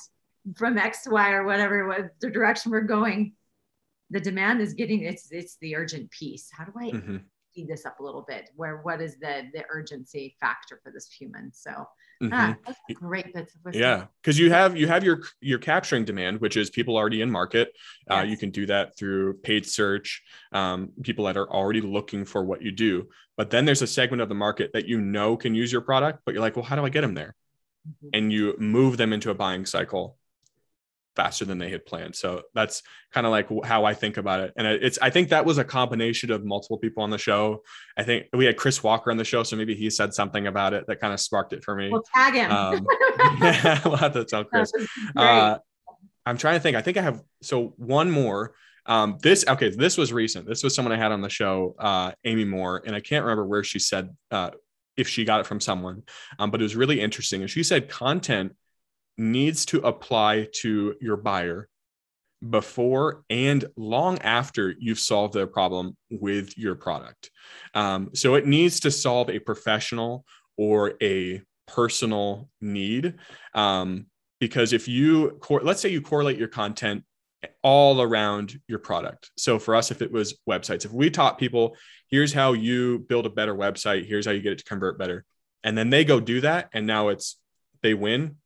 from 0.55 0.77
X 0.77 1.03
to 1.03 1.09
Y 1.11 1.31
or 1.31 1.45
whatever 1.45 1.87
what 1.87 2.09
the 2.19 2.29
direction 2.29 2.71
we're 2.71 2.81
going, 2.81 3.33
the 4.09 4.19
demand 4.19 4.61
is 4.61 4.73
getting 4.73 5.03
it's 5.03 5.31
it's 5.31 5.57
the 5.61 5.75
urgent 5.75 6.09
piece. 6.11 6.49
How 6.51 6.65
do 6.65 6.73
I 6.77 6.91
mm-hmm. 6.91 7.17
speed 7.51 7.67
this 7.67 7.85
up 7.85 7.99
a 7.99 8.03
little 8.03 8.25
bit? 8.27 8.49
Where 8.55 8.77
what 8.77 9.01
is 9.01 9.17
the 9.19 9.43
the 9.53 9.63
urgency 9.69 10.35
factor 10.39 10.79
for 10.83 10.91
this 10.91 11.07
human? 11.11 11.51
So 11.53 11.87
mm-hmm. 12.21 12.33
ah, 12.33 12.55
that's 12.65 12.79
great 12.93 13.33
bits 13.33 13.55
of 13.55 13.61
wisdom. 13.63 13.81
Yeah, 13.81 14.05
because 14.21 14.39
you 14.39 14.51
have 14.51 14.75
you 14.77 14.87
have 14.87 15.03
your 15.03 15.21
you're 15.41 15.59
capturing 15.59 16.05
demand, 16.05 16.41
which 16.41 16.57
is 16.57 16.69
people 16.69 16.95
already 16.95 17.21
in 17.21 17.29
market. 17.31 17.69
Uh, 18.09 18.15
yes. 18.15 18.23
Uh, 18.23 18.25
you 18.27 18.37
can 18.37 18.49
do 18.51 18.65
that 18.67 18.97
through 18.97 19.35
paid 19.35 19.65
search, 19.65 20.23
um, 20.51 20.89
people 21.01 21.25
that 21.25 21.37
are 21.37 21.51
already 21.51 21.81
looking 21.81 22.25
for 22.25 22.43
what 22.43 22.61
you 22.61 22.71
do. 22.71 23.07
But 23.35 23.49
then 23.49 23.65
there's 23.65 23.81
a 23.81 23.87
segment 23.87 24.21
of 24.21 24.29
the 24.29 24.35
market 24.35 24.71
that 24.73 24.87
you 24.87 24.99
know 24.99 25.37
can 25.37 25.53
use 25.53 25.71
your 25.71 25.81
product, 25.81 26.21
but 26.25 26.33
you're 26.33 26.41
like, 26.41 26.55
well, 26.55 26.65
how 26.65 26.75
do 26.75 26.85
I 26.85 26.89
get 26.89 27.01
them 27.01 27.13
there? 27.13 27.35
Mm-hmm. 27.87 28.09
And 28.13 28.33
you 28.33 28.55
move 28.59 28.97
them 28.97 29.13
into 29.13 29.29
a 29.29 29.35
buying 29.35 29.65
cycle 29.65 30.17
faster 31.17 31.43
than 31.43 31.57
they 31.57 31.69
had 31.69 31.85
planned. 31.85 32.15
So 32.15 32.43
that's 32.53 32.83
kind 33.11 33.25
of 33.25 33.31
like 33.31 33.49
how 33.65 33.85
I 33.85 33.95
think 33.95 34.17
about 34.17 34.39
it. 34.39 34.53
And 34.55 34.67
it's, 34.67 34.99
I 35.01 35.09
think 35.09 35.29
that 35.29 35.45
was 35.45 35.57
a 35.57 35.63
combination 35.63 36.31
of 36.31 36.45
multiple 36.45 36.77
people 36.77 37.01
on 37.01 37.09
the 37.09 37.17
show. 37.17 37.63
I 37.97 38.03
think 38.03 38.27
we 38.33 38.45
had 38.45 38.55
Chris 38.55 38.83
Walker 38.83 39.09
on 39.09 39.17
the 39.17 39.25
show, 39.25 39.41
so 39.41 39.55
maybe 39.55 39.73
he 39.75 39.89
said 39.89 40.13
something 40.13 40.45
about 40.45 40.73
it 40.73 40.85
that 40.87 41.01
kind 41.01 41.13
of 41.13 41.19
sparked 41.19 41.53
it 41.53 41.63
for 41.63 41.75
me. 41.75 41.89
We'll 41.91 42.05
tag 42.15 42.35
him. 42.35 42.51
Um, 42.51 42.87
yeah, 43.41 43.81
we'll 43.85 43.97
have 43.97 44.13
to 44.13 44.23
tell 44.23 44.43
Chris. 44.43 44.71
Uh, 45.15 45.57
I'm 46.25 46.37
trying 46.37 46.55
to 46.55 46.59
think. 46.59 46.77
I 46.77 46.81
think 46.81 46.97
I 46.97 47.01
have 47.01 47.21
so 47.41 47.73
one 47.77 48.11
more. 48.11 48.53
Um, 48.85 49.17
this 49.21 49.43
okay. 49.47 49.69
This 49.69 49.97
was 49.97 50.13
recent. 50.13 50.47
This 50.47 50.63
was 50.63 50.75
someone 50.75 50.93
I 50.93 50.97
had 50.97 51.11
on 51.11 51.21
the 51.21 51.29
show, 51.29 51.75
uh, 51.79 52.11
Amy 52.23 52.45
Moore, 52.45 52.83
and 52.85 52.95
I 52.95 52.99
can't 52.99 53.25
remember 53.25 53.45
where 53.45 53.63
she 53.63 53.79
said 53.79 54.15
uh, 54.31 54.51
if 54.95 55.07
she 55.07 55.25
got 55.25 55.39
it 55.39 55.45
from 55.45 55.59
someone, 55.59 56.03
um, 56.37 56.51
but 56.51 56.61
it 56.61 56.63
was 56.63 56.75
really 56.75 57.01
interesting. 57.01 57.41
And 57.41 57.49
she 57.49 57.63
said 57.63 57.89
content 57.89 58.55
needs 59.17 59.65
to 59.65 59.79
apply 59.81 60.47
to 60.61 60.95
your 61.01 61.17
buyer 61.17 61.69
before 62.47 63.23
and 63.29 63.65
long 63.75 64.19
after 64.19 64.73
you've 64.77 64.99
solved 64.99 65.33
their 65.33 65.47
problem 65.47 65.97
with 66.11 66.57
your 66.57 66.75
product. 66.75 67.31
Um, 67.73 68.11
so 68.13 68.35
it 68.35 68.45
needs 68.45 68.81
to 68.81 68.91
solve 68.91 69.29
a 69.29 69.39
professional 69.39 70.23
or 70.55 70.93
a 71.01 71.41
personal 71.67 72.49
need. 72.61 73.15
Um, 73.53 74.05
because 74.39 74.71
if 74.71 74.87
you, 74.87 75.39
let's 75.49 75.81
say 75.81 75.89
you 75.89 76.01
correlate 76.01 76.37
your 76.37 76.47
content 76.47 77.03
all 77.63 78.01
around 78.01 78.59
your 78.67 78.79
product. 78.79 79.31
So 79.37 79.57
for 79.57 79.75
us, 79.75 79.89
if 79.89 80.01
it 80.01 80.11
was 80.11 80.37
websites, 80.47 80.85
if 80.85 80.91
we 80.91 81.09
taught 81.09 81.39
people, 81.39 81.75
here's 82.09 82.33
how 82.33 82.53
you 82.53 82.99
build 82.99 83.25
a 83.25 83.31
better 83.31 83.55
website, 83.55 84.05
here's 84.05 84.25
how 84.25 84.31
you 84.31 84.41
get 84.41 84.53
it 84.53 84.59
to 84.59 84.63
convert 84.63 84.99
better. 84.99 85.25
And 85.63 85.77
then 85.77 85.89
they 85.89 86.05
go 86.05 86.19
do 86.19 86.41
that. 86.41 86.69
And 86.73 86.85
now 86.85 87.09
it's, 87.09 87.39
they 87.81 87.93
win 87.93 88.37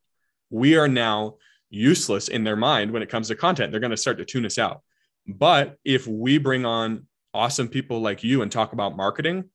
we 0.51 0.77
are 0.77 0.87
now 0.87 1.35
useless 1.69 2.27
in 2.27 2.43
their 2.43 2.57
mind 2.57 2.91
when 2.91 3.01
it 3.01 3.09
comes 3.09 3.29
to 3.29 3.35
content. 3.35 3.71
They're 3.71 3.79
going 3.79 3.91
to 3.91 3.97
start 3.97 4.17
to 4.19 4.25
tune 4.25 4.45
us 4.45 4.59
out. 4.59 4.81
But 5.25 5.77
if 5.83 6.05
we 6.05 6.37
bring 6.37 6.65
on 6.65 7.07
awesome 7.33 7.69
people 7.69 8.01
like 8.01 8.23
you 8.23 8.41
and 8.41 8.51
talk 8.51 8.73
about 8.73 8.95
marketing, 8.95 9.45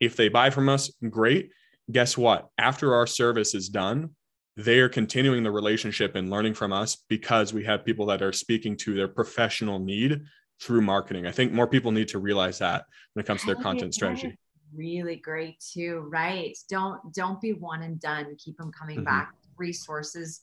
if 0.00 0.16
they 0.16 0.28
buy 0.28 0.50
from 0.50 0.68
us, 0.68 0.90
great. 1.10 1.50
Guess 1.92 2.16
what? 2.16 2.48
After 2.58 2.94
our 2.94 3.06
service 3.06 3.54
is 3.54 3.68
done, 3.68 4.10
they 4.56 4.78
are 4.78 4.88
continuing 4.88 5.42
the 5.42 5.50
relationship 5.50 6.14
and 6.14 6.30
learning 6.30 6.54
from 6.54 6.72
us 6.72 7.04
because 7.08 7.52
we 7.52 7.64
have 7.64 7.84
people 7.84 8.06
that 8.06 8.22
are 8.22 8.32
speaking 8.32 8.76
to 8.78 8.94
their 8.94 9.08
professional 9.08 9.78
need 9.78 10.22
through 10.62 10.80
marketing. 10.80 11.26
I 11.26 11.32
think 11.32 11.52
more 11.52 11.66
people 11.66 11.92
need 11.92 12.08
to 12.08 12.18
realize 12.18 12.58
that 12.60 12.84
when 13.12 13.24
it 13.24 13.26
comes 13.26 13.40
to 13.40 13.46
their 13.46 13.56
content 13.56 13.94
strategy. 13.94 14.38
Really 14.74 15.16
great 15.16 15.62
too, 15.72 16.06
right? 16.10 16.56
Don't 16.68 17.12
don't 17.12 17.40
be 17.40 17.52
one 17.52 17.82
and 17.82 18.00
done. 18.00 18.34
Keep 18.38 18.58
them 18.58 18.72
coming 18.72 18.98
mm-hmm. 18.98 19.04
back 19.04 19.34
resources 19.58 20.42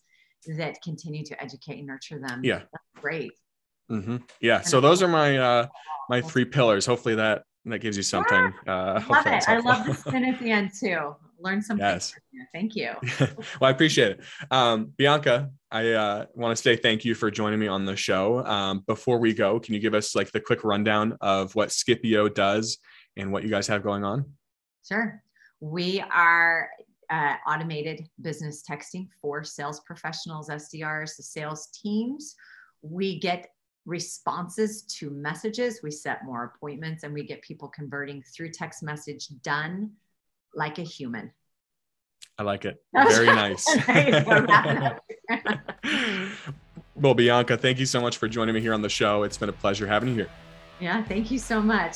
that 0.57 0.81
continue 0.81 1.23
to 1.25 1.41
educate 1.41 1.77
and 1.77 1.87
nurture 1.87 2.19
them. 2.19 2.41
Yeah. 2.43 2.59
That's 2.59 2.85
great. 2.99 3.31
Mm-hmm. 3.91 4.17
Yeah. 4.39 4.61
So 4.61 4.81
those 4.81 5.03
are 5.03 5.07
my 5.07 5.37
uh 5.37 5.67
my 6.09 6.21
three 6.21 6.45
pillars. 6.45 6.85
Hopefully 6.85 7.15
that 7.15 7.43
that 7.65 7.79
gives 7.79 7.97
you 7.97 8.03
something. 8.03 8.53
Uh, 8.67 9.01
love 9.09 9.27
it. 9.27 9.47
I 9.47 9.59
love 9.59 9.85
the 9.85 9.93
spin 9.93 10.25
at 10.25 10.39
the 10.39 10.51
end 10.51 10.71
too. 10.77 11.15
Learn 11.39 11.61
something. 11.61 11.85
Yes. 11.85 12.13
Thank 12.53 12.75
you. 12.75 12.91
well, 13.19 13.37
I 13.61 13.69
appreciate 13.69 14.11
it. 14.13 14.21
Um, 14.49 14.93
Bianca, 14.97 15.51
I 15.71 15.91
uh, 15.91 16.25
want 16.33 16.55
to 16.55 16.61
say 16.61 16.75
thank 16.75 17.05
you 17.05 17.15
for 17.15 17.29
joining 17.31 17.59
me 17.59 17.67
on 17.67 17.85
the 17.85 17.95
show. 17.95 18.45
Um, 18.45 18.83
before 18.87 19.19
we 19.19 19.33
go, 19.33 19.59
can 19.59 19.73
you 19.73 19.79
give 19.79 19.93
us 19.93 20.15
like 20.15 20.31
the 20.31 20.39
quick 20.39 20.63
rundown 20.63 21.17
of 21.21 21.53
what 21.55 21.69
Skipio 21.69 22.33
does 22.33 22.77
and 23.17 23.31
what 23.31 23.43
you 23.43 23.49
guys 23.49 23.67
have 23.67 23.83
going 23.83 24.03
on? 24.03 24.25
Sure. 24.87 25.21
We 25.59 26.01
are 26.01 26.69
uh, 27.11 27.35
automated 27.45 28.07
business 28.21 28.63
texting 28.67 29.07
for 29.21 29.43
sales 29.43 29.81
professionals, 29.81 30.49
SDRs, 30.49 31.17
the 31.17 31.23
sales 31.23 31.67
teams. 31.67 32.35
We 32.81 33.19
get 33.19 33.49
responses 33.85 34.83
to 34.83 35.09
messages. 35.09 35.81
We 35.83 35.91
set 35.91 36.23
more 36.23 36.53
appointments 36.55 37.03
and 37.03 37.13
we 37.13 37.25
get 37.25 37.41
people 37.41 37.67
converting 37.67 38.23
through 38.23 38.51
text 38.51 38.81
message 38.81 39.27
done 39.43 39.91
like 40.55 40.79
a 40.79 40.83
human. 40.83 41.31
I 42.37 42.43
like 42.43 42.65
it. 42.65 42.81
Very 42.93 43.27
nice. 43.27 43.65
well, 46.95 47.13
Bianca, 47.13 47.57
thank 47.57 47.79
you 47.79 47.85
so 47.85 47.99
much 47.99 48.17
for 48.17 48.27
joining 48.27 48.55
me 48.55 48.61
here 48.61 48.73
on 48.73 48.81
the 48.81 48.89
show. 48.89 49.23
It's 49.23 49.37
been 49.37 49.49
a 49.49 49.53
pleasure 49.53 49.87
having 49.87 50.09
you 50.09 50.15
here. 50.15 50.29
Yeah, 50.79 51.03
thank 51.03 51.29
you 51.29 51.39
so 51.39 51.61
much. 51.61 51.95